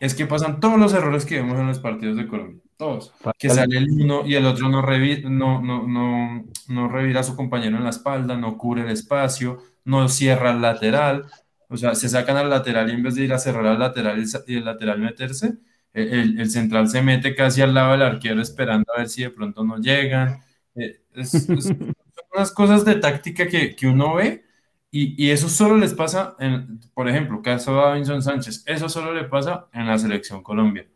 [0.01, 2.61] es que pasan todos los errores que vemos en los partidos de Colombia.
[2.81, 3.13] Todos.
[3.39, 7.37] Que sale el uno y el otro no, no, no, no, no revira a su
[7.37, 11.27] compañero en la espalda, no cubre el espacio, no cierra el lateral.
[11.69, 14.25] O sea, se sacan al lateral y en vez de ir a cerrar al lateral
[14.47, 15.59] y el lateral meterse,
[15.93, 19.31] el, el central se mete casi al lado del arquero esperando a ver si de
[19.31, 20.41] pronto no llegan.
[20.75, 21.95] Eh, son
[22.35, 24.43] unas cosas de táctica que, que uno ve
[24.91, 29.13] y, y, eso solo les pasa, en, por ejemplo, caso de Davinson Sánchez, eso solo
[29.13, 30.87] le pasa en la selección Colombia.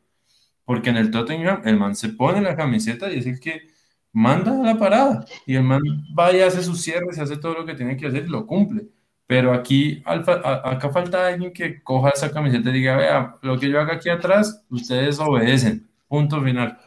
[0.65, 3.69] Porque en el Tottenham el man se pone la camiseta y es el que
[4.13, 5.25] manda la parada.
[5.47, 5.83] Y el man
[6.19, 8.87] va y hace sus cierres, hace todo lo que tiene que hacer y lo cumple.
[9.27, 13.81] Pero aquí, acá falta alguien que coja esa camiseta y diga, vea, lo que yo
[13.81, 15.89] haga aquí atrás, ustedes obedecen.
[16.09, 16.79] Punto final.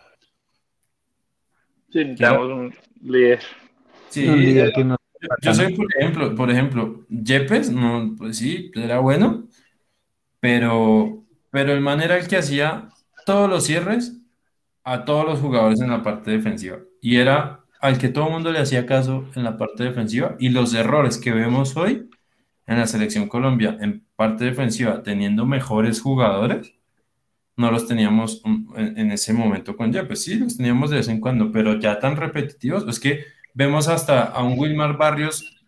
[1.89, 3.39] Sí, necesitamos un líder.
[4.09, 4.97] Sí, un líder que no
[5.41, 9.47] yo, soy, por ejemplo, por ejemplo, Yepes, no, pues sí, era bueno,
[10.39, 12.89] pero, pero el man era el que hacía
[13.27, 14.17] todos los cierres
[14.83, 16.79] a todos los jugadores en la parte defensiva.
[17.01, 20.35] Y era al que todo el mundo le hacía caso en la parte defensiva.
[20.39, 22.09] Y los errores que vemos hoy
[22.65, 26.73] en la selección Colombia en parte defensiva, teniendo mejores jugadores,
[27.55, 28.41] no los teníamos
[28.75, 30.23] en, ese momento con Yepes.
[30.23, 33.25] Sí, los teníamos de vez en cuando, pero ya tan repetitivos, es que
[33.57, 35.65] Vemos hasta a un Wilmar Barrios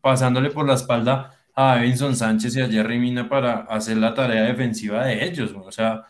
[0.00, 4.42] pasándole por la espalda a Evinson Sánchez y a Jerry Mina para hacer la tarea
[4.42, 5.54] defensiva de ellos.
[5.54, 6.02] O sea,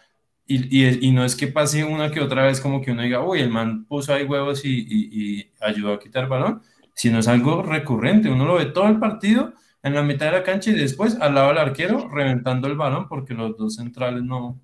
[0.50, 3.40] y, y, no es que pase una que otra vez como que uno diga, uy,
[3.40, 6.62] el man puso ahí huevos y, y, ayudó a quitar balón,
[6.94, 8.30] sino es algo recurrente.
[8.30, 11.34] Uno lo ve todo el partido en la mitad de la cancha y después al
[11.34, 14.58] lado del arquero reventando el balón porque los dos centrales no,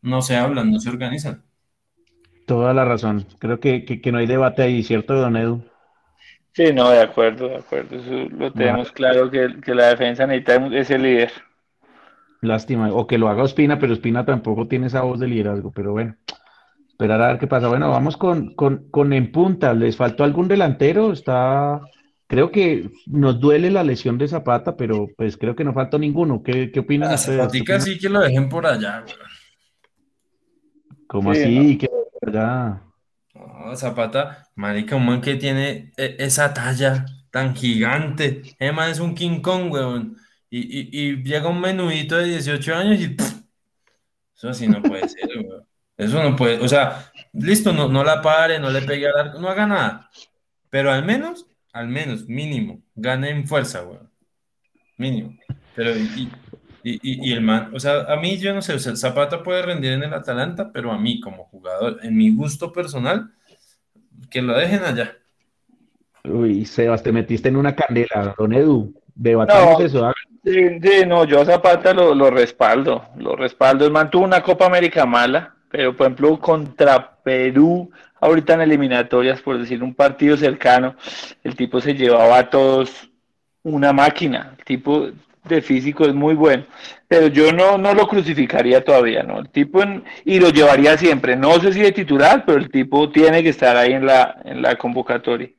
[0.00, 1.44] no se hablan, no se organizan.
[2.46, 3.26] Toda la razón.
[3.38, 5.62] Creo que, que, no hay debate ahí, ¿cierto, don Edu?
[6.54, 7.96] Sí, no, de acuerdo, de acuerdo.
[7.96, 11.30] Eso lo tenemos claro que, que, la defensa necesita ese líder.
[12.46, 15.92] Lástima, o que lo haga Ospina, pero Ospina tampoco tiene esa voz de liderazgo, pero
[15.92, 16.16] bueno,
[16.88, 17.68] esperar a ver qué pasa.
[17.68, 19.74] Bueno, vamos con, con, con en punta.
[19.74, 21.12] ¿Les faltó algún delantero?
[21.12, 21.80] Está,
[22.26, 26.42] creo que nos duele la lesión de Zapata, pero pues creo que no faltó ninguno.
[26.42, 29.04] ¿Qué, qué opinan ah, Zapatica sí que lo dejen por allá,
[31.06, 31.78] ¿Cómo así?
[33.74, 38.42] Zapata, marica, un man que tiene e, esa talla tan gigante.
[38.58, 40.16] Emma es un King Kong, weón.
[40.58, 43.16] Y, llega un menudito de 18 años y
[44.36, 45.66] eso así no puede ser, weón.
[45.96, 49.40] Eso no puede, o sea, listo, no, no la pare, no le pegue al arco,
[49.40, 50.10] no haga nada.
[50.68, 54.10] Pero al menos, al menos, mínimo, gane en fuerza, weón.
[54.98, 55.36] Mínimo.
[55.74, 56.30] Pero, y,
[56.82, 59.92] y, el man, o sea, a mí yo no sé, o sea, Zapata puede rendir
[59.92, 63.32] en el Atalanta, pero a mí como jugador, en mi gusto personal,
[64.30, 65.16] que lo dejen allá.
[66.24, 68.94] Uy, Sebas, te metiste en una candela, don Edu.
[69.14, 70.12] Debatamos eso.
[70.46, 73.84] Sí, sí, no, yo a Zapata lo, lo respaldo, lo respaldo.
[73.84, 77.90] El man tuvo una Copa América mala, pero por ejemplo contra Perú
[78.20, 80.94] ahorita en eliminatorias, por decir un partido cercano,
[81.42, 83.10] el tipo se llevaba a todos
[83.64, 85.08] una máquina, el tipo
[85.42, 86.64] de físico es muy bueno,
[87.08, 89.40] pero yo no, no lo crucificaría todavía, ¿no?
[89.40, 89.82] El tipo
[90.24, 93.76] y lo llevaría siempre, no sé si de titular, pero el tipo tiene que estar
[93.76, 95.50] ahí en la, en la convocatoria.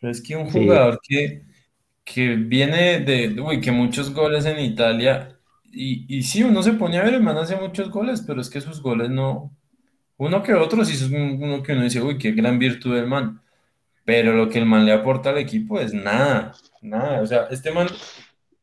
[0.00, 1.42] Pero es que un jugador que,
[2.12, 5.36] que viene de, uy, que muchos goles en Italia,
[5.70, 8.48] y, y sí, uno se pone a ver, el man hace muchos goles, pero es
[8.48, 9.54] que sus goles no,
[10.16, 13.40] uno que otro, sí es uno que uno dice, uy, qué gran virtud del man,
[14.04, 17.70] pero lo que el man le aporta al equipo es nada, nada, o sea, este
[17.70, 17.88] man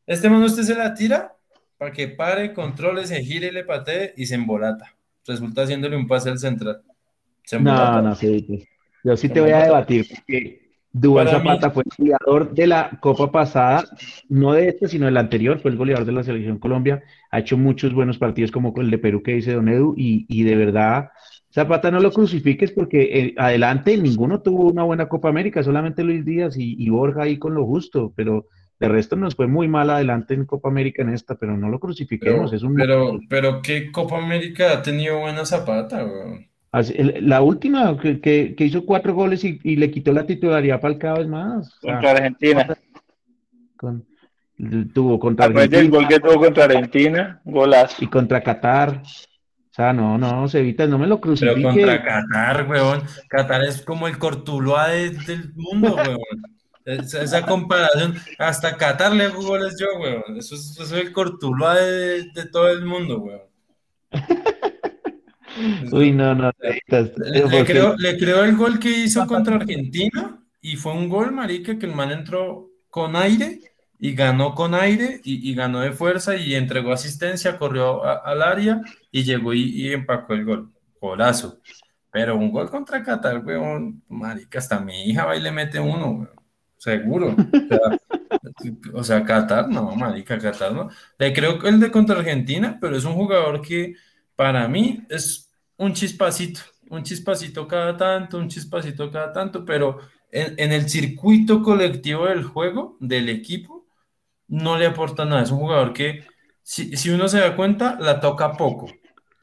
[0.06, 1.34] este man usted se la tira
[1.76, 4.94] para que pare, controle, se gire, le patee y se embolata.
[5.26, 6.82] Resulta haciéndole un pase al central.
[7.60, 8.68] no, no, sí,
[9.02, 10.65] yo sí te voy a debatir porque
[10.98, 13.84] Dubán Zapata fue el goleador de la Copa pasada,
[14.30, 17.58] no de este, sino del anterior, fue el goleador de la Selección Colombia, ha hecho
[17.58, 21.10] muchos buenos partidos como el de Perú que dice Don Edu, y, de verdad,
[21.52, 26.24] Zapata no lo crucifiques porque eh, adelante ninguno tuvo una buena Copa América, solamente Luis
[26.24, 28.46] Díaz y, y Borja ahí con lo justo, pero
[28.80, 31.78] de resto nos fue muy mal adelante en Copa América en esta, pero no lo
[31.78, 32.50] crucifiquemos.
[32.50, 32.74] Pero, es un...
[32.74, 36.06] pero, pero ¿qué Copa América ha tenido buena zapata,
[37.20, 41.26] La última que, hizo cuatro goles y, le quitó la titularidad para el cada vez
[41.26, 41.78] más.
[41.80, 42.76] Contra Argentina.
[44.92, 45.80] tuvo contra Argentina.
[45.80, 48.04] el gol que tuvo contra Argentina, golazo.
[48.04, 49.02] Y contra Qatar.
[49.02, 51.54] O sea, no, no, Sevita, no me lo crucifique.
[51.54, 53.02] Pero contra Qatar, weón.
[53.28, 56.56] Qatar es como el Cortuloa del mundo, weón.
[56.86, 60.36] Esa, comparación, hasta Qatar le hago goles yo, weón.
[60.36, 63.40] Eso es, eso es el cortuloa de, de, todo el mundo, weón.
[65.92, 66.52] Uy, no, no.
[66.60, 71.78] Le, creo, le creo el gol que hizo contra Argentina y fue un gol, marica,
[71.78, 73.60] que el man entró con aire
[73.98, 78.80] y ganó con aire y, y ganó de fuerza y entregó asistencia, corrió al área
[79.10, 80.72] y llegó y, y, empacó el gol.
[81.00, 81.60] Golazo.
[82.10, 86.10] Pero un gol contra Qatar, weón, marica, hasta mi hija va y le mete uno,
[86.10, 86.36] weón
[86.86, 87.34] seguro.
[88.94, 90.88] O sea, Qatar, no, marica, Qatar no.
[91.18, 93.94] Le creo que el de contra Argentina, pero es un jugador que
[94.34, 95.45] para mí es
[95.78, 96.60] un chispacito,
[96.90, 100.00] un chispacito cada tanto, un chispacito cada tanto, pero
[100.30, 103.86] en, el circuito colectivo del juego, del equipo,
[104.48, 105.42] no le aporta nada.
[105.42, 106.26] Es un jugador que,
[106.62, 108.88] si, si uno se da cuenta, la toca poco.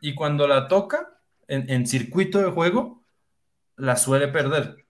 [0.01, 3.03] Y cuando la toca, en, en circuito de juego,
[3.77, 4.84] la suele perder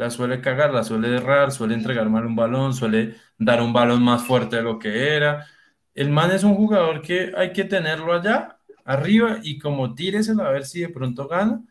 [0.00, 4.02] la suele cagar, la suele errar, suele entregar mal un balón, suele dar un balón
[4.02, 5.46] más fuerte de lo que era.
[5.94, 8.59] El man es un jugador que hay que tenerlo allá,
[8.90, 11.62] arriba, y como tíreselo a ver si de pronto gana,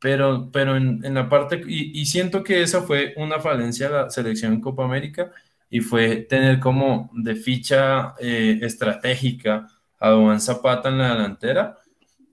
[0.00, 4.52] pero, pero en, la parte, y, siento que esa fue una falencia de la selección
[4.54, 5.30] en Copa América,
[5.70, 9.66] y fue tener como de ficha eh, estratégica
[9.98, 11.78] a Juan Zapata en la delantera,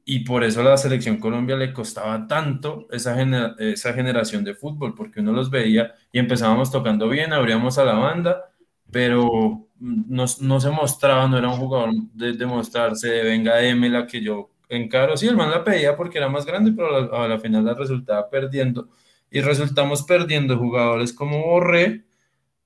[0.06, 3.16] y por eso a la selección Colombia le costaba tanto esa,
[3.60, 7.94] esa generación de fútbol, porque uno los veía y empezábamos tocando bien, abríamos a la
[7.94, 8.51] banda,
[8.92, 14.06] pero no, no se mostraba, no era un jugador de, demostrarse de venga, M la
[14.06, 15.18] que yo encaro.
[15.18, 18.30] Sí, el man la pedía porque era más grande, pero a la, final la resultaba
[18.30, 18.90] perdiendo.
[19.30, 22.06] Y resultamos perdiendo jugadores como Borré,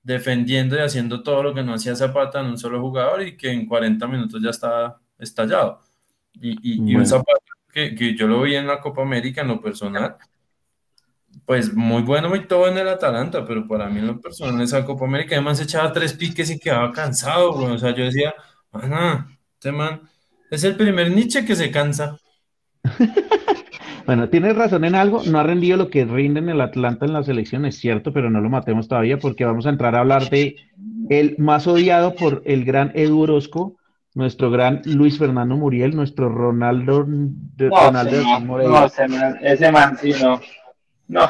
[0.03, 3.51] defendiendo y haciendo todo lo que no hacía Zapata en un solo jugador y que
[3.51, 5.81] en 40 minutos ya estaba estallado.
[6.33, 7.39] Y, y, un Zapata
[7.71, 10.17] que, que, yo lo vi en la Copa América en lo personal,
[11.45, 14.83] pues muy bueno y todo en el Atalanta, pero para mí en lo personal esa
[14.85, 18.33] Copa América además echaba tres piques y quedaba cansado, o sea, yo decía,
[19.53, 20.01] este man
[20.49, 22.17] es el primer Nietzsche que se cansa.
[24.05, 27.13] Bueno, tienes razón en algo, no ha rendido lo que rinde en el Atlanta en
[27.13, 30.29] la selección, es cierto, pero no lo matemos todavía porque vamos a entrar a hablar
[30.29, 30.57] de
[31.09, 33.77] el más odiado por el gran Edu Orozco,
[34.13, 39.97] nuestro gran Luis Fernando Muriel, nuestro Ronaldo de no, Ronaldo No, ese man, ese man
[39.99, 40.39] sí no.
[41.07, 41.29] No.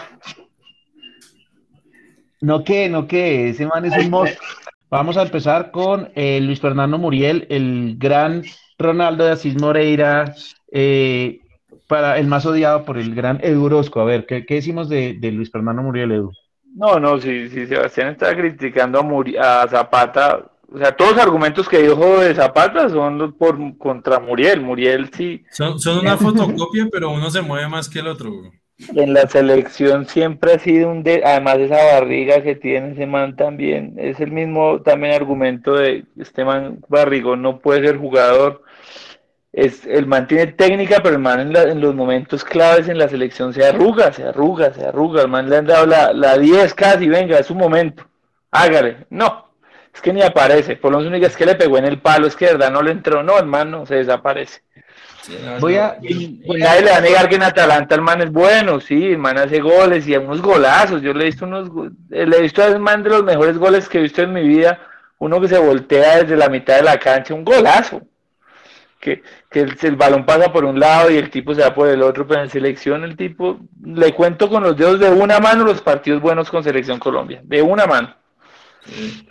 [2.42, 4.48] No que, no que, ese man es un monstruo.
[4.90, 8.44] Vamos a empezar con eh, Luis Fernando Muriel, el gran
[8.78, 10.36] Ronaldo de Asís Moreira,
[10.72, 11.40] eh,
[11.88, 14.00] para el más odiado por el gran Edu Orozco.
[14.00, 16.32] A ver, ¿qué, qué decimos de, de, Luis Fernando Muriel, Edu?
[16.76, 19.00] No, no, si, si Sebastián está criticando
[19.40, 24.20] a, a Zapata, o sea, todos los argumentos que dijo de Zapata son por contra
[24.20, 24.62] Muriel.
[24.62, 25.44] Muriel sí.
[25.52, 28.32] Son, son una fotocopia, pero uno se mueve más que el otro.
[28.78, 33.38] En la selección siempre ha sido un de, además esa barriga que tiene ese man
[33.38, 38.64] también, es el mismo también argumento de este man barrigón no puede ser jugador.
[39.54, 43.08] Es, el man tiene técnica, pero el man en, en, los momentos claves en la
[43.08, 45.22] selección se arruga, se arruga, se arruga.
[45.22, 48.06] El man le han dado la, la 10 casi, venga, es un momento,
[48.52, 49.08] hágale.
[49.10, 49.54] No,
[49.94, 50.76] es que ni aparece.
[50.76, 52.82] Por lo menos es que le pegó en el palo, es que de verdad no
[52.82, 54.62] le entró, no, hermano, se desaparece.
[55.60, 58.80] Voy a, y, nadie le va a negar que en Atalanta el man es bueno,
[58.80, 61.02] sí, el man hace goles y unos golazos.
[61.02, 61.70] Yo le he visto unos,
[62.10, 64.80] le he visto a man de los mejores goles que he visto en mi vida,
[65.20, 68.02] uno que se voltea desde la mitad de la cancha, un golazo
[69.00, 69.22] que,
[69.62, 72.42] el, balón pasa por un lado y el tipo se va por el otro, pero
[72.42, 76.50] en selección el tipo, le cuento con los dedos de una mano los partidos buenos
[76.50, 78.16] con Selección Colombia, de una mano.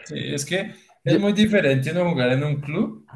[0.05, 3.07] Sí, es que es muy diferente no jugar en un club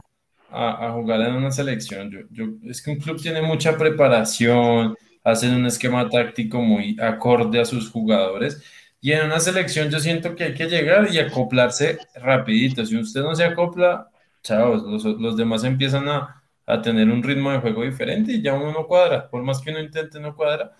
[0.51, 2.11] a, jugar en una selección.
[2.31, 7.65] Yo, es que un club tiene mucha preparación, hacen un esquema táctico muy acorde a
[7.65, 8.63] sus jugadores.
[9.01, 12.85] Y en una selección yo siento que hay que llegar y acoplarse rapidito.
[12.85, 14.09] Si usted no se acopla,
[14.43, 18.73] chao, los demás empiezan a, a tener un ritmo de juego diferente y ya uno
[18.73, 20.73] no cuadra, por más que uno intente no cuadra.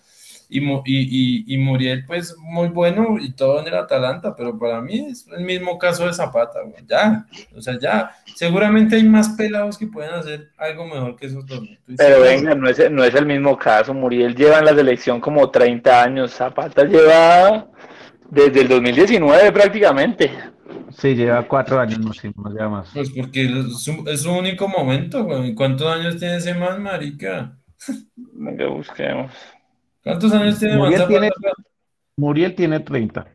[0.51, 5.07] Y, y, y, Muriel, pues muy bueno y todo en el Atalanta, pero para mí
[5.11, 9.85] es el mismo caso de Zapata, ya, o sea, ya, seguramente hay más pelados que
[9.85, 11.61] pueden hacer algo mejor que esos dos.
[11.95, 15.51] Pero venga, no es, no es el mismo caso, Muriel lleva en la selección como
[15.51, 17.67] 30 años, Zapata lleva
[18.31, 20.31] desde el 2019 prácticamente.
[20.91, 22.89] Sí, lleva cuatro años, no sé, no lleva más.
[22.93, 25.53] Pues porque es su, único momento, güey.
[25.53, 27.57] ¿Cuántos años tiene ese man, marica?
[28.15, 29.31] Venga, busquemos.
[30.09, 31.29] ¿Cuántos años tiene Muriel tiene,
[32.17, 33.27] Muriel tiene 30.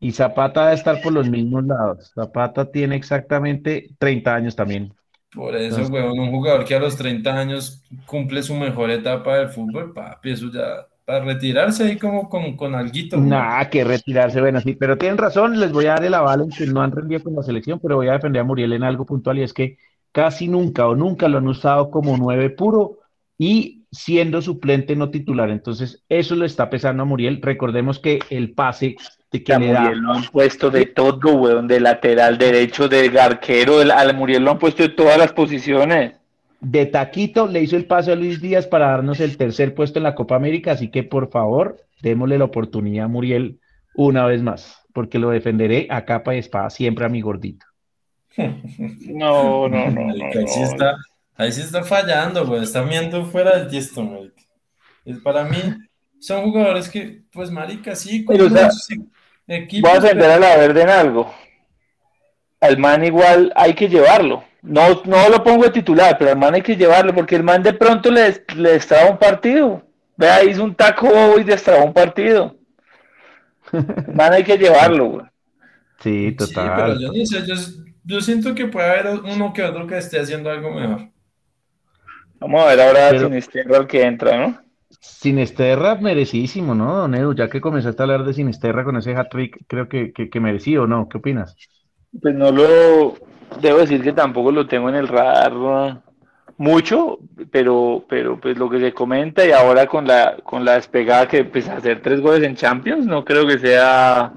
[0.00, 2.10] Y Zapata debe estar por los mismos lados.
[2.14, 4.92] Zapata tiene exactamente 30 años también.
[5.34, 9.48] Por eso, güey, un jugador que a los 30 años cumple su mejor etapa del
[9.48, 13.16] fútbol, papi, eso ya para retirarse ahí como con, con alguito.
[13.16, 16.50] Nada, que retirarse, bueno, sí, pero tienen razón, les voy a dar el aval en
[16.50, 19.06] que no han rendido con la selección, pero voy a defender a Muriel en algo
[19.06, 19.78] puntual y es que
[20.12, 22.98] casi nunca o nunca lo han usado como nueve puro
[23.38, 25.50] y siendo suplente no titular.
[25.50, 27.40] Entonces, eso le está pesando a Muriel.
[27.40, 28.96] Recordemos que el pase
[29.30, 33.80] de que le Muriel lo han puesto de todo, weón, de lateral derecho, de arquero,
[33.80, 36.14] al Muriel lo han puesto de todas las posiciones
[36.62, 40.04] de taquito le hizo el paso a Luis Díaz para darnos el tercer puesto en
[40.04, 43.58] la Copa América, así que por favor, démosle la oportunidad a Muriel
[43.96, 47.66] una vez más, porque lo defenderé a capa y espada siempre a mi gordito.
[49.08, 50.00] No, no, no.
[50.00, 50.96] ahí, sí está,
[51.42, 52.62] ahí sí está fallando, güey.
[52.62, 54.42] Está viendo fuera del tiesto, marica.
[55.22, 55.58] Para mí,
[56.18, 61.34] son jugadores que, pues, marica, sí, pero, voy a defender a la verde en algo.
[62.60, 66.54] Al man igual hay que llevarlo no, no lo pongo de titular, pero al man
[66.54, 69.82] hay que llevarlo, porque el man de pronto le, le destraba un partido.
[70.16, 72.56] Vea, hizo un taco y destraba un partido.
[73.72, 75.26] El man hay que llevarlo, güey.
[76.00, 76.98] Sí, total.
[76.98, 77.12] yo,
[78.04, 81.08] yo, siento que puede haber uno que otro que esté haciendo algo mejor.
[82.42, 84.58] Vamos a ver ahora sin Sinisterra el que entra, ¿no?
[85.00, 87.34] Sinisterra merecidísimo, ¿no, Don Edu?
[87.34, 90.86] Ya que comenzaste a hablar de Sinisterra con ese hat-trick, creo que, que, que merecido,
[90.86, 91.08] ¿no?
[91.08, 91.56] ¿Qué opinas?
[92.20, 93.14] Pues no lo,
[93.60, 95.52] debo decir que tampoco lo tengo en el radar
[96.58, 97.18] mucho,
[97.50, 101.44] pero, pero pues lo que se comenta y ahora con la, con la despegada que
[101.44, 104.32] pues hacer tres goles en Champions, no creo que sea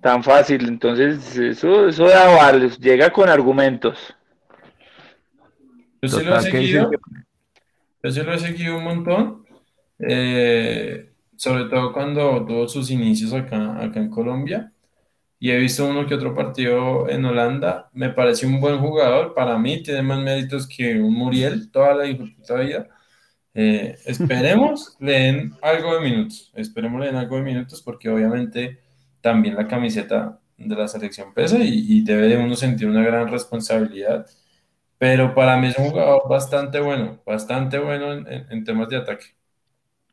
[0.00, 0.68] tan fácil.
[0.68, 4.14] Entonces, eso, eso da llega con argumentos.
[6.02, 6.90] Yo sí lo he seguido.
[8.02, 9.46] Yo sí lo he seguido un montón.
[9.98, 14.72] Eh, sobre todo cuando tuvo sus inicios acá, acá en Colombia
[15.40, 17.90] y he visto uno que otro partido en Holanda.
[17.92, 19.34] Me parece un buen jugador.
[19.34, 22.88] Para mí tiene más méritos que un Muriel toda la vida.
[23.54, 26.52] Eh, esperemos le den algo de minutos.
[26.54, 28.80] Esperemos le den algo de minutos porque obviamente
[29.20, 34.26] también la camiseta de la selección pesa y, debe de uno sentir una gran responsabilidad.
[34.98, 39.26] Pero para mí es un jugador bastante bueno, bastante bueno en, en temas de ataque.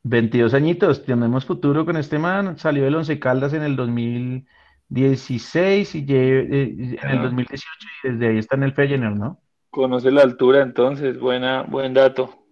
[0.03, 2.57] 22 añitos, tenemos futuro con este man.
[2.57, 4.47] Salió del Once Caldas en el 2000.
[4.89, 9.39] 16 y eh, en el 2018 y desde ahí está en el Feyenoord, ¿no?
[9.69, 12.45] Conoce la altura entonces, buena, buen dato.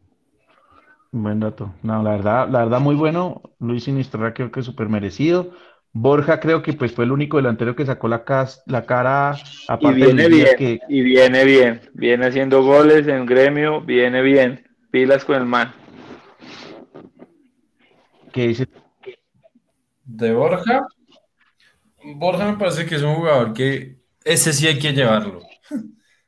[1.11, 1.73] Buen dato.
[1.83, 3.41] No, la verdad, la verdad muy bueno.
[3.59, 5.51] Luis Sinisterra creo que es súper merecido.
[5.95, 8.23] Borja creo que pues fue el único delantero que sacó la,
[8.65, 9.37] la cara
[9.67, 15.23] aparte y viene bien, y viene bien, viene haciendo goles en gremio, viene bien, pilas
[15.23, 15.71] con el man.
[18.31, 18.67] ¿Qué dice?
[20.03, 20.87] De Borja,
[22.15, 25.41] Borja me parece que es un jugador que ese sí hay que llevarlo.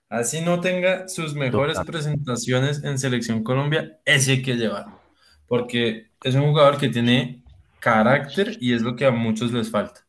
[0.07, 5.01] Así no tenga sus mejores presentaciones en Selección Colombia, ese hay que llevarlo.
[5.47, 7.43] Porque es un jugador que tiene
[7.85, 10.01] carácter y es lo que a muchos les falta.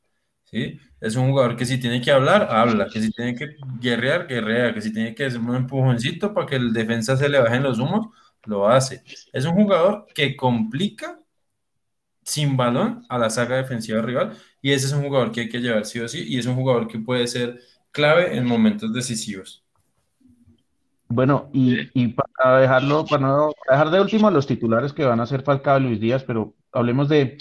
[0.44, 0.80] ¿sí?
[0.98, 2.88] Es un jugador que si tiene que hablar, habla.
[2.90, 4.72] Que si tiene que guerrear, guerrea.
[4.72, 7.78] Que si tiene que hacer un empujoncito para que el defensa se le bajen los
[7.78, 8.08] humos,
[8.46, 9.02] lo hace.
[9.30, 11.20] Es un jugador que complica
[12.22, 15.60] sin balón a la saga defensiva rival y ese es un jugador que hay que
[15.60, 17.60] llevar sí o sí y es un jugador que puede ser
[17.92, 19.62] clave en momentos decisivos.
[21.08, 25.42] Bueno, y, para dejarlo, para no dejar de último los titulares que van a ser
[25.42, 27.38] Falcao y Luis Díaz, pero hablemos de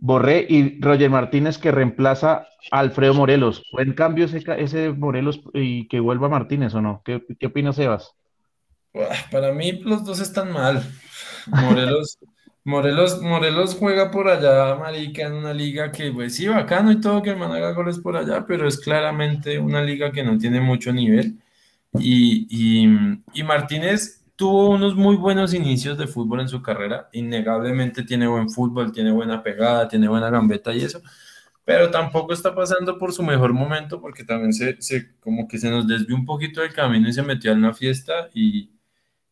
[0.00, 3.62] Borré y Roger Martínez que reemplaza a Alfredo Morelos.
[3.72, 7.02] ¿Buen cambio ese, ese Morelos y que vuelva Martínez o no?
[7.04, 8.14] ¿Qué, qué opinas, Sebas?
[9.30, 10.82] Para mí los dos están mal.
[11.46, 12.18] Morelos,
[12.64, 17.22] Morelos, Morelos juega por allá, marica, en una liga que, pues sí, bacano y todo
[17.22, 20.60] que el man haga goles por allá, pero es claramente una liga que no tiene
[20.60, 21.38] mucho nivel.
[21.98, 22.46] Y,
[23.34, 27.08] y, Martínez tuvo unos muy buenos inicios de fútbol en su carrera.
[27.12, 31.02] Innegablemente tiene buen fútbol, tiene buena pegada, tiene buena gambeta y eso.
[31.64, 35.68] Pero tampoco está pasando por su mejor momento porque también se, se como que se
[35.68, 38.70] nos desvió un poquito del camino y se metió en una fiesta y,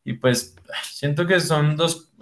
[0.04, 2.12] y pues siento que son dos,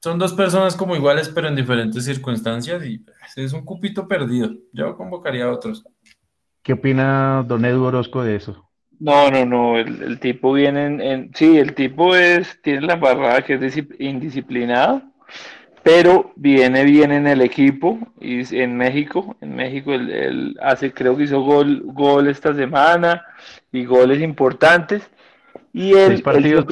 [0.00, 4.52] son dos personas como iguales pero en diferentes circunstancias y es un cupito perdido.
[4.72, 5.84] Yo convocaría a otros.
[6.62, 8.67] ¿Qué opina don Edu Orozco de eso?
[9.00, 13.54] No, no, no, el, tipo viene en, Sí, el tipo es, tiene la barrada que
[13.54, 15.02] es indisciplinado,
[15.84, 21.24] pero viene bien en el equipo y en México, en México él, hace, creo que
[21.24, 23.24] hizo gol, gol esta semana
[23.70, 25.08] y goles importantes.
[25.72, 26.66] Y él, Seis partidos.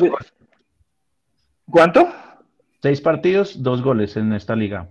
[1.71, 2.09] ¿Cuánto?
[2.83, 4.89] Seis partidos, dos goles en esta liga.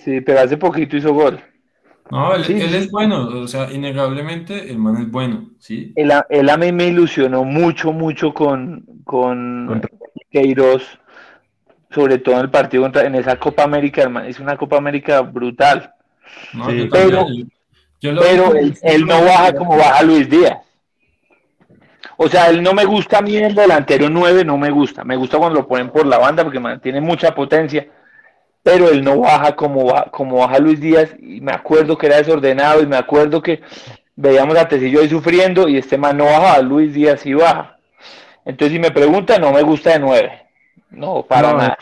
[0.00, 1.40] Sí, pero hace poquito hizo gol.
[2.10, 5.92] No, él, es bueno, o sea, innegablemente el man es bueno, ¿sí?
[5.94, 9.82] Él, a mí me ilusionó mucho, mucho con, con
[10.30, 10.82] Queiroz,
[11.90, 15.20] sobre todo en el partido contra, en esa Copa América, hermano, es una Copa América
[15.20, 15.92] brutal.
[16.90, 17.26] pero
[18.00, 20.58] pero él, no baja como baja Luis Díaz.
[22.16, 25.04] O sea, él no me gusta a mí el delantero 9, no me gusta.
[25.04, 27.86] Me gusta cuando lo ponen por la banda porque tiene mucha potencia
[28.68, 32.18] pero él no baja como, baja, como baja Luis Díaz, y me acuerdo que era
[32.18, 33.62] desordenado, y me acuerdo que
[34.14, 37.78] veíamos a Tecillo ahí sufriendo, y este man no baja, Luis Díaz sí baja.
[38.44, 40.42] Entonces, si me pregunta, no me gusta de nueve.
[40.90, 41.78] No, para nada.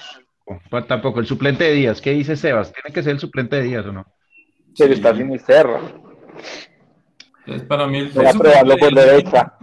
[0.87, 2.73] tampoco, el suplente de Díaz, ¿qué dice Sebas?
[2.73, 4.07] ¿Tiene que ser el suplente de Díaz o no?
[4.79, 5.81] Pero está sin Misterra.
[7.47, 9.55] Es para mí el Voy a probarlo por derecha.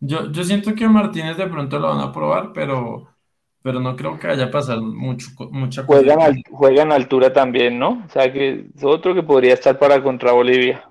[0.00, 3.06] Yo, yo siento que Martínez de pronto lo van a probar, pero
[3.68, 6.00] pero no creo que haya pasado mucho, mucha cosa.
[6.48, 8.02] Juega en, altura también, ¿no?
[8.06, 10.88] O sea que es otro que podría estar para contra Bolivia.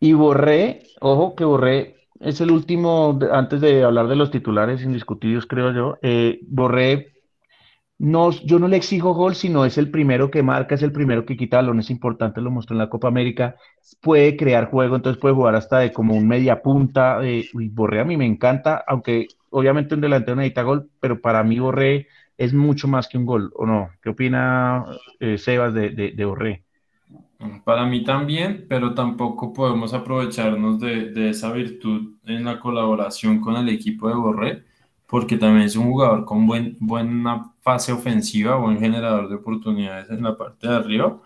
[0.00, 5.44] Y Borré, ojo que Borré es el último, antes de hablar de los titulares indiscutidos,
[5.44, 7.12] creo yo, eh, Borré
[7.98, 11.26] no, yo no le exijo gol, sino es el primero que marca, es el primero
[11.26, 13.56] que quita es importante, lo mostró en la Copa América,
[14.00, 18.04] puede crear juego, entonces puede jugar hasta de como un media punta, eh, Borré a
[18.04, 22.88] mí me encanta, aunque obviamente un delantero necesita gol, pero para mí Borré es mucho
[22.88, 23.90] más que un gol, ¿o no?
[24.02, 24.84] ¿Qué opina
[25.20, 26.64] eh, Sebas de, de, Borré?
[27.64, 33.56] Para mí también, pero tampoco podemos aprovecharnos de, de esa virtud en la colaboración con
[33.56, 34.64] el equipo de Borré
[35.08, 40.22] porque también es un jugador con buen, buena fase ofensiva, buen generador de oportunidades en
[40.22, 41.20] la parte de arriba.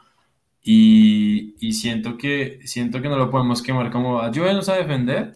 [0.62, 5.34] Y, y, siento, que, siento que no lo podemos quemar como ayúdenos a defender,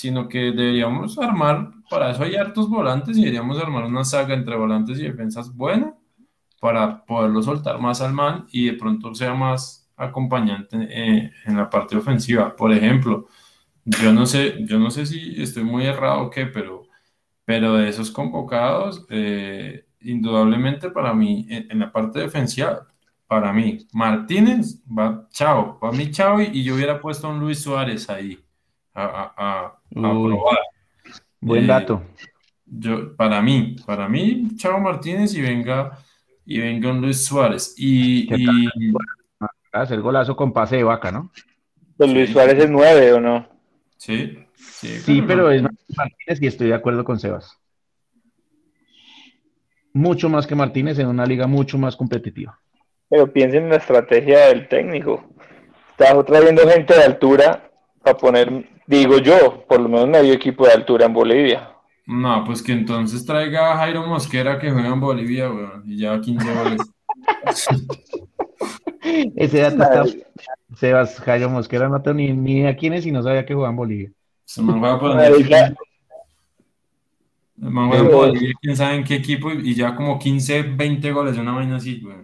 [0.00, 4.56] sino que deberíamos armar, para eso hay hartos volantes y deberíamos armar una saga entre
[4.56, 5.94] volantes y defensas buena
[6.60, 11.68] para poderlo soltar más al man y de pronto sea más acompañante eh, en la
[11.68, 12.56] parte ofensiva.
[12.56, 13.26] Por ejemplo,
[13.84, 16.84] yo no sé, yo no sé si estoy muy errado o qué, pero
[17.50, 22.86] pero de esos convocados, eh, indudablemente para mí, en, la parte defensiva,
[23.26, 27.60] para mí, Martínez va chao, para mí chao, y, yo hubiera puesto a un Luis
[27.60, 28.38] Suárez ahí
[28.94, 30.58] a, probar.
[31.40, 32.02] Buen eh, dato.
[32.66, 35.98] Yo, para mí, para mí, chao Martínez y venga,
[36.44, 37.74] y venga un Luis Suárez.
[37.76, 38.68] Y, y...
[39.72, 41.30] hacer golazo con pase de vaca, ¿no?
[41.96, 43.48] Pues Luis Suárez es nueve o no?
[43.96, 44.38] Sí.
[44.54, 47.58] Sí, pero, es Martínez y estoy de acuerdo con Sebas.
[49.92, 52.58] Mucho más que Martínez en una liga mucho más competitiva.
[53.08, 55.24] Pero piensen en la estrategia del técnico.
[55.90, 57.70] Está trayendo gente de altura
[58.02, 61.70] para poner, digo yo, por lo menos medio equipo de altura en Bolivia.
[62.06, 66.20] No, pues que entonces traiga a Jairo Mosquera que juega en Bolivia, weón, y ya
[66.20, 66.80] 15 goles.
[69.36, 70.04] Ese dato está.
[70.74, 73.70] Sebas, Jairo Mosquera no tengo ni, ni a quién es y no sabía que jugaba
[73.70, 74.10] en Bolivia.
[74.44, 75.76] Se me va a poner.
[77.56, 82.00] Bolivia, quién sabe en qué equipo, y ya como 15, 20 goles, una vaina así,
[82.00, 82.16] güey.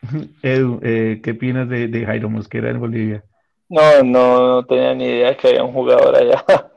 [0.42, 3.24] Edu, eh, ¿qué opinas de, de, Jairo Mosquera en Bolivia?
[3.68, 6.44] No, no, no tenía ni idea que había un jugador allá.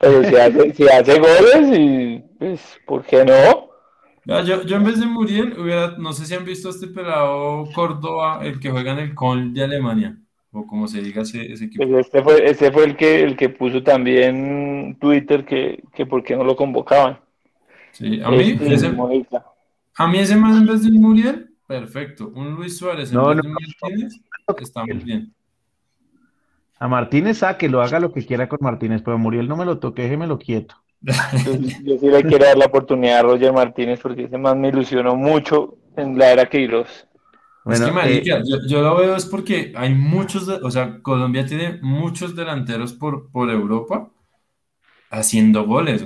[0.00, 3.70] Pero si hace, si hace goles, y pues, ¿por qué no?
[4.44, 8.40] yo, yo en vez de Muriel, hubiera, no sé si han visto este pelado Córdoba,
[8.42, 10.16] el que juega en el Col de Alemania.
[10.52, 11.86] o como se diga ese, equipo.
[11.86, 16.22] Pues este fue, ese fue el que el que puso también Twitter que, que por
[16.22, 17.18] qué no lo convocaban.
[17.92, 18.86] Sí, a mí, este, ese,
[19.96, 22.32] a mí ese más en vez de Muriel, perfecto.
[22.34, 24.20] Un Luis Suárez en vez de Martínez,
[24.58, 25.34] está muy bien.
[26.80, 29.66] A Martínez saque, lo haga lo que quiera con Martínez, pero a Muriel no me
[29.66, 30.76] lo toque, déjemelo quieto.
[31.02, 35.14] Yo, sí le quiero dar la oportunidad a Roger Martínez porque ese más me ilusionó
[35.14, 37.06] mucho en la era Queiroz.
[37.64, 41.44] Bueno, es que, marica, eh, yo, lo veo es porque hay muchos, o sea, Colombia
[41.44, 44.10] tiene muchos delanteros por, por Europa
[45.10, 46.04] haciendo goles,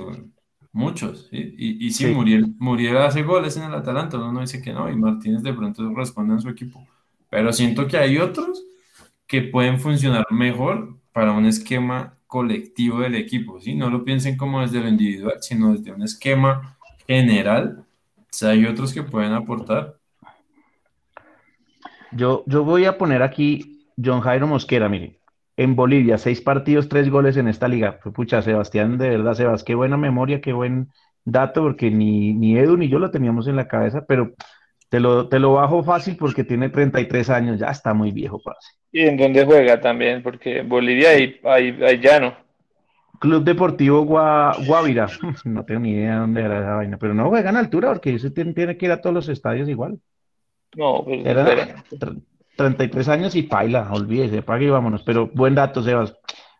[0.73, 4.73] Muchos, Y, y sí, Muriel, Muriel, hace goles en el Atalanta, uno no dice que
[4.73, 6.85] no, y Martínez de pronto responde en su equipo.
[7.29, 8.61] Pero siento que hay otros
[9.27, 13.75] que pueden funcionar mejor para un esquema colectivo del equipo, ¿sí?
[13.75, 17.85] No lo piensen como desde lo individual, sino desde un esquema general.
[18.17, 19.95] O sea, hay otros que pueden aportar.
[22.11, 25.19] Yo, yo voy a poner aquí John Jairo Mosquera, mire.
[25.57, 27.99] En Bolivia, seis partidos, tres goles en esta liga.
[27.99, 30.89] Pucha, Sebastián, de verdad, Sebas, qué buena memoria, qué buen
[31.23, 34.33] dato, porque ni, ni Edu ni yo lo teníamos en la cabeza, pero
[34.95, 38.75] te lo, te lo bajo fácil porque tiene 33 años, ya está muy viejo, parce.
[38.93, 40.23] ¿Y en dónde juega también?
[40.23, 42.33] Porque en Bolivia hay, hay, llano.
[43.19, 45.09] Club Deportivo Guavira.
[45.43, 48.15] No tengo ni idea de dónde era esa vaina, pero no juega en altura porque
[48.15, 49.99] ese tiene, que ir a todos los estadios igual.
[50.77, 51.83] No, pues era
[52.55, 55.03] 33 años y paila, olvídese, pague y vámonos.
[55.03, 56.15] Pero buen dato, Sebas.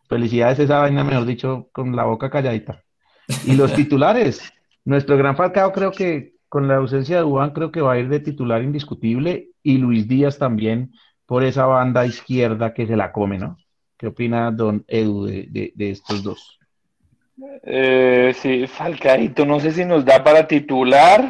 [0.09, 2.83] Felicidades esa vaina, mejor dicho, con la boca calladita.
[3.45, 4.41] Y los titulares.
[4.83, 8.07] Nuestro gran Falcao creo que con la ausencia de Juan creo que va a ir
[8.07, 10.93] de titular indiscutible y Luis Díaz también
[11.25, 13.57] por esa banda izquierda que se la come, ¿no?
[13.97, 16.57] ¿Qué opina don Edu de, estos dos?
[17.61, 21.25] Eh, sí, Falcaito, no sé si nos da para titular.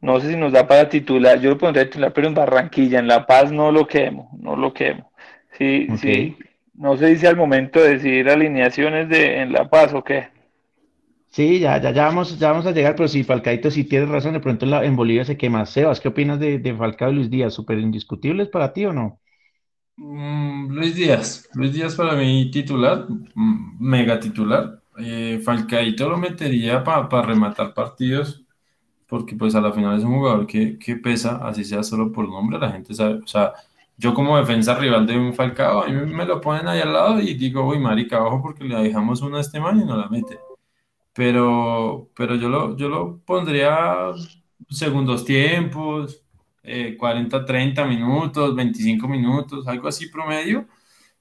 [0.00, 1.40] No sé si nos da para titular.
[1.40, 4.72] Yo lo pondría titular, pero en Barranquilla, en La Paz no lo quemo, no lo
[4.72, 5.10] quemo.
[5.58, 6.36] Sí, sí.
[6.72, 10.37] No sé si al momento de decidir alineaciones de en La Paz o qué.
[11.30, 14.32] Sí, ya, ya, ya vamos, ya vamos a llegar, pero sí, Falcaito sí tienes razón,
[14.32, 15.66] de pronto en, Bolivia se quema.
[15.66, 17.54] Sebas, ¿qué opinas de, de Falcao y Luis Díaz?
[17.54, 19.20] ¿Súper indiscutibles para ti o no?
[19.96, 24.80] Mm, Luis Díaz, Luis Díaz para mí titular, mm, mega titular.
[24.98, 28.44] Eh, Falcaito lo metería para rematar partidos,
[29.08, 32.28] porque pues a la final es un jugador que, que pesa, así sea solo por
[32.28, 33.52] nombre, la gente sabe, o sea,
[33.96, 37.20] yo como defensa rival de un Falcao, a mí me lo ponen ahí al lado
[37.20, 40.08] y digo, uy, marica, abajo porque le dejamos una a este man y no la
[40.08, 40.38] mete
[41.18, 44.12] pero, pero yo, lo, yo lo pondría
[44.70, 46.22] segundos tiempos,
[46.96, 50.68] 40, eh, 30 minutos, 25 minutos, algo así promedio,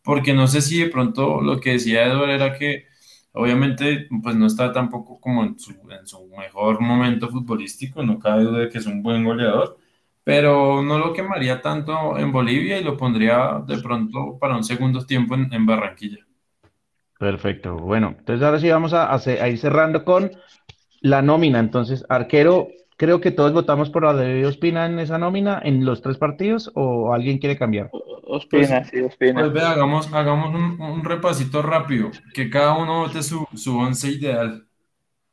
[0.04, 2.86] porque no sé si de pronto lo que decía Edward era que
[3.34, 8.44] obviamente pues no está tampoco como en su, en su mejor momento futbolístico, no cabe
[8.44, 9.80] duda de que es un buen goleador,
[10.24, 15.06] pero no lo quemaría tanto en Bolivia y lo pondría de pronto para un segundo
[15.08, 16.27] tiempo en Barranquilla.
[17.20, 17.78] Perfecto.
[17.78, 20.32] Bueno, entonces ahora sí vamos a, ir cerrando con
[21.02, 21.60] la nómina.
[21.60, 26.02] Entonces, arquero, creo que todos votamos por la de Ospina en esa nómina en los
[26.02, 27.90] tres partidos o alguien quiere cambiar.
[27.92, 29.42] Ospina, sí, Ospina.
[29.42, 34.68] Pues ve, hagamos, hagamos un, repasito rápido, que cada uno vote su, su once ideal.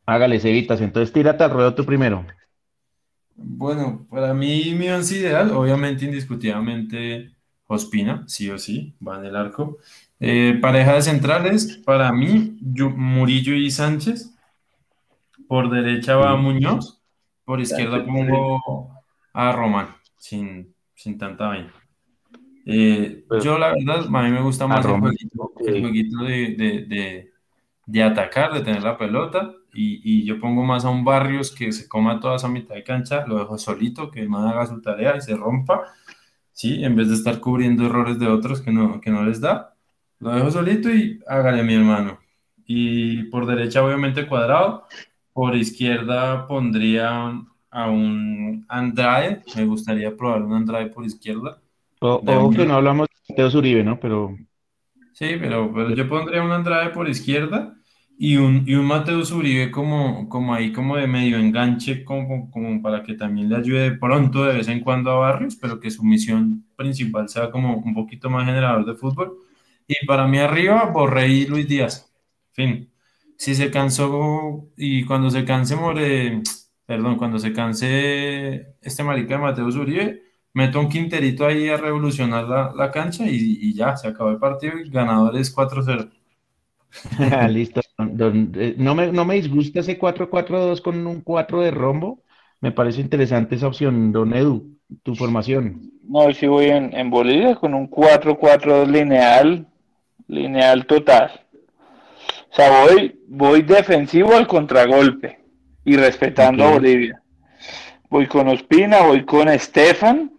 [0.07, 0.81] Hágale, Cevitas.
[0.81, 2.25] Entonces, tírate al ruedo tú primero.
[3.37, 7.35] Bueno, para mí mi once ideal, obviamente, indiscutiblemente,
[7.67, 9.79] Ospina, sí o sí, va en el arco.
[10.27, 12.57] Eh, pareja de centrales, para mí,
[12.97, 14.35] Murillo y Sánchez.
[15.47, 17.03] Por derecha va Muñoz.
[17.45, 18.91] Por izquierda pongo
[19.35, 21.75] a Román, sin, sin tanta vaina.
[22.65, 24.93] Eh, pues, yo, la verdad, a mí me gusta más el
[25.83, 29.53] jueguito, de, atacar, de tener la pelota.
[29.75, 33.27] Y, yo pongo más a un Barrios que se coma toda esa mitad de cancha,
[33.27, 35.83] lo dejo solito, que no haga su tarea y se rompa.
[36.53, 36.83] ¿sí?
[36.83, 39.74] En vez de estar cubriendo errores de otros que no, que no les da.
[40.21, 42.19] Lo dejo solito y hágale mi hermano.
[42.67, 44.87] Y por derecha, obviamente, cuadrado.
[45.33, 49.43] Por izquierda pondría a un Andrade.
[49.57, 51.59] Me gustaría probar un Andrade por izquierda.
[52.01, 53.99] O, que no hablamos de Mateo Uribe, ¿no?
[53.99, 54.37] Pero.
[55.13, 57.75] Sí, pero, pero yo pondría un Andrade por izquierda
[58.17, 62.81] y un, y un Mateo Uribe como, como ahí, como de medio enganche, como, como
[62.81, 66.05] para que también le ayude pronto de vez en cuando a Barrios, pero que su
[66.05, 69.37] misión principal sea como un poquito más generador de fútbol.
[69.87, 72.13] Y para mí arriba, Borré y Luis Díaz.
[72.53, 72.91] Fin.
[73.37, 76.43] Si se cansó y cuando se canse More,
[76.87, 80.23] perdón, cuando se canse este marica de Mateo Uribe,
[80.55, 84.89] meto un quinterito ahí a revolucionar la, cancha y, ya, se acabó el partido y
[84.89, 86.11] ganadores 4-0.
[87.51, 87.81] Listo.
[87.99, 92.23] Eh, no, me, no me disgusta ese 4-4-2 con un 4 de rombo.
[92.61, 94.79] Me parece interesante esa opción, don Edu.
[95.03, 95.91] tu formación.
[96.05, 99.67] No, sí voy en, en Bolivia con un 4-4 lineal,
[100.29, 101.41] lineal total.
[102.51, 105.41] O sea, voy, voy defensivo al contragolpe
[105.85, 107.21] y respetando a Bolivia.
[108.09, 110.33] Voy con Ospina, voy con Estefan,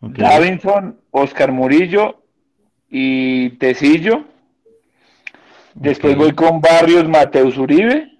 [0.00, 2.22] Davinson, Oscar Murillo
[2.88, 4.24] y Tecillo.
[5.74, 8.10] Después voy con Barrios Mateus Uribe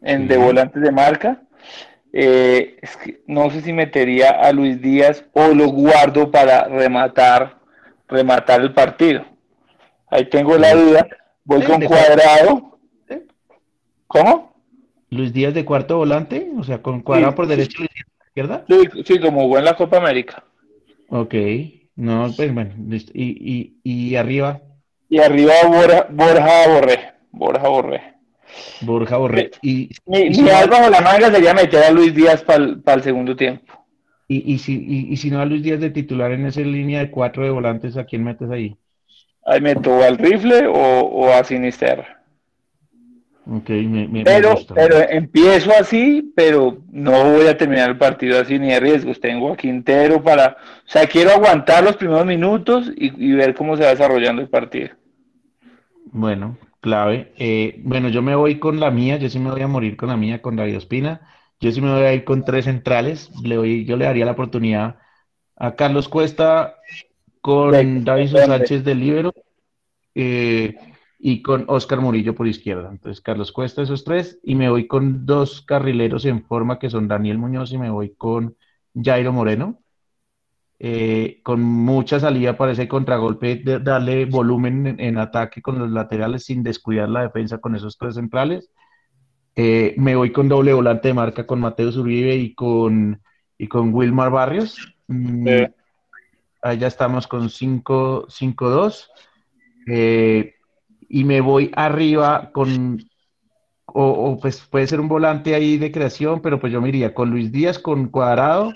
[0.00, 1.42] en de volantes de marca.
[2.12, 2.76] Eh,
[3.26, 7.58] no sé si metería a Luis Díaz o lo guardo para rematar,
[8.08, 9.24] rematar el partido.
[10.08, 11.08] Ahí tengo la duda.
[11.44, 12.78] Voy con Cuadrado.
[14.06, 14.54] ¿Cómo?
[15.10, 17.88] Luis Díaz de cuarto volante, o sea, con Cuadrado por derecha y
[18.28, 18.64] izquierda.
[19.04, 20.44] Sí, como jugó en la Copa América.
[21.08, 21.34] Ok,
[21.96, 22.74] no, pues bueno,
[23.12, 24.60] y, y, arriba.
[25.08, 27.12] Y arriba Borja, Borja Borré.
[27.30, 28.14] Borja Borré.
[28.80, 29.50] Borja Borré.
[29.62, 33.86] Y, mi, mi bajo la manga sería meter a Luis Díaz para el segundo tiempo.
[34.26, 37.10] Y, y, si, y, si no a Luis Díaz de titular en esa línea de
[37.10, 38.76] cuatro de volantes, ¿a quién metes ahí?
[39.46, 42.14] Ahí meto al rifle o, o a Sinisterra.
[43.46, 48.68] Okay, me, pero, pero empiezo así, pero no voy a terminar el partido así ni
[48.68, 49.20] de riesgos.
[49.20, 53.82] Tengo a Quintero para, o sea, quiero aguantar los primeros minutos y, ver cómo se
[53.82, 54.90] va desarrollando el partido.
[56.06, 57.34] Bueno, clave.
[57.36, 60.08] Eh, bueno, yo me voy con la mía, yo sí me voy a morir con
[60.08, 61.20] la mía, con David Ospina.
[61.60, 63.30] Yo sí me voy a ir con tres centrales.
[63.42, 64.96] Le voy, yo le daría la oportunidad
[65.56, 66.76] a Carlos Cuesta
[67.44, 69.34] con David Sánchez del Libero.
[70.14, 70.74] Eh,
[71.18, 72.88] y con Oscar Murillo por izquierda.
[72.90, 77.06] Entonces, Carlos Cuesta, esos tres, y me voy con dos carrileros en forma que son
[77.06, 78.56] Daniel Muñoz y me voy con
[78.94, 79.78] Jairo Moreno.
[80.78, 86.44] Eh, con mucha salida para ese contragolpe, de darle volumen en, ataque con los laterales
[86.44, 88.70] sin descuidar la defensa con esos tres centrales.
[89.54, 93.22] Eh, me voy con doble volante de marca con Mateo Zuribe y con,
[93.58, 94.94] y con Wilmar Barrios.
[95.08, 95.48] Mm,
[96.72, 99.10] ya estamos con 5-2
[101.08, 103.04] y me voy arriba con,
[103.86, 107.30] o, pues puede ser un volante ahí de creación, pero pues yo me iría con
[107.30, 108.72] Luis Díaz, con Cuadrado,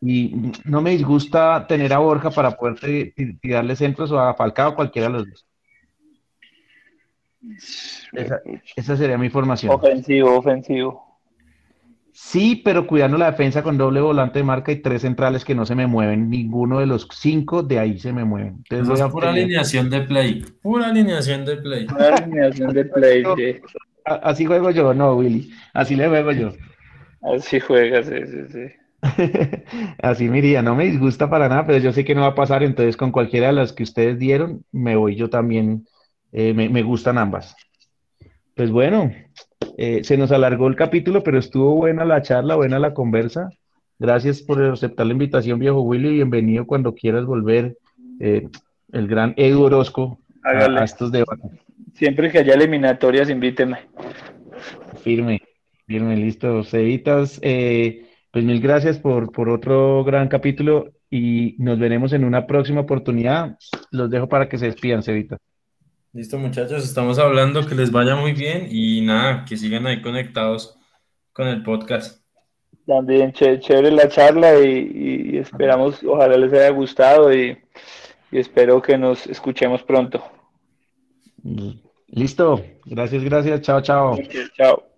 [0.00, 5.08] y no me disgusta tener a Borja para poder tirarle centros o a Falcao, cualquiera
[5.08, 5.46] de los dos.
[8.12, 8.40] Esa,
[8.76, 9.74] esa sería mi formación.
[9.74, 11.11] Ofensivo, ofensivo.
[12.14, 15.64] Sí, pero cuidando la defensa con doble volante de marca y tres centrales que no
[15.64, 16.28] se me mueven.
[16.28, 18.62] Ninguno de los cinco de ahí se me mueven.
[18.68, 20.44] Entonces es pura alineación de play.
[20.60, 21.86] Pura alineación de play.
[21.86, 23.24] Pura alineación de play.
[24.04, 25.50] Así juego yo, no, Willy.
[25.72, 26.52] Así le juego yo.
[27.22, 28.82] Así juegas, sí, sí, sí.
[30.02, 32.62] Así miría, no me disgusta para nada, pero yo sé que no va a pasar,
[32.62, 35.86] entonces con cualquiera de las que ustedes dieron, me voy yo también.
[36.32, 37.54] Eh, me, me gustan ambas.
[38.54, 39.10] Pues bueno,
[39.76, 43.50] eh, se nos alargó el capítulo, pero estuvo buena la charla, buena la conversa.
[43.98, 46.14] Gracias por aceptar la invitación, viejo Willy.
[46.14, 47.76] Bienvenido cuando quieras volver.
[48.20, 48.48] Eh,
[48.92, 51.50] el gran Edu Orozco a, estos debates.
[51.94, 53.78] Siempre que haya eliminatorias, invíteme.
[55.02, 55.42] Firme,
[55.86, 56.64] firme, listo.
[56.64, 62.46] Cevitas, eh, pues mil gracias por, por otro gran capítulo y nos veremos en una
[62.46, 63.56] próxima oportunidad.
[63.90, 65.38] Los dejo para que se despidan, Cevitas.
[66.14, 70.78] Listo, muchachos, estamos hablando, que les vaya muy bien y nada, que sigan ahí conectados
[71.32, 72.22] con el podcast.
[72.86, 77.56] También chévere la charla y, esperamos, ojalá les haya gustado y,
[78.30, 80.22] y espero que nos escuchemos pronto.
[82.08, 84.18] Listo, gracias, gracias, chao, chao.
[84.54, 84.91] Chao.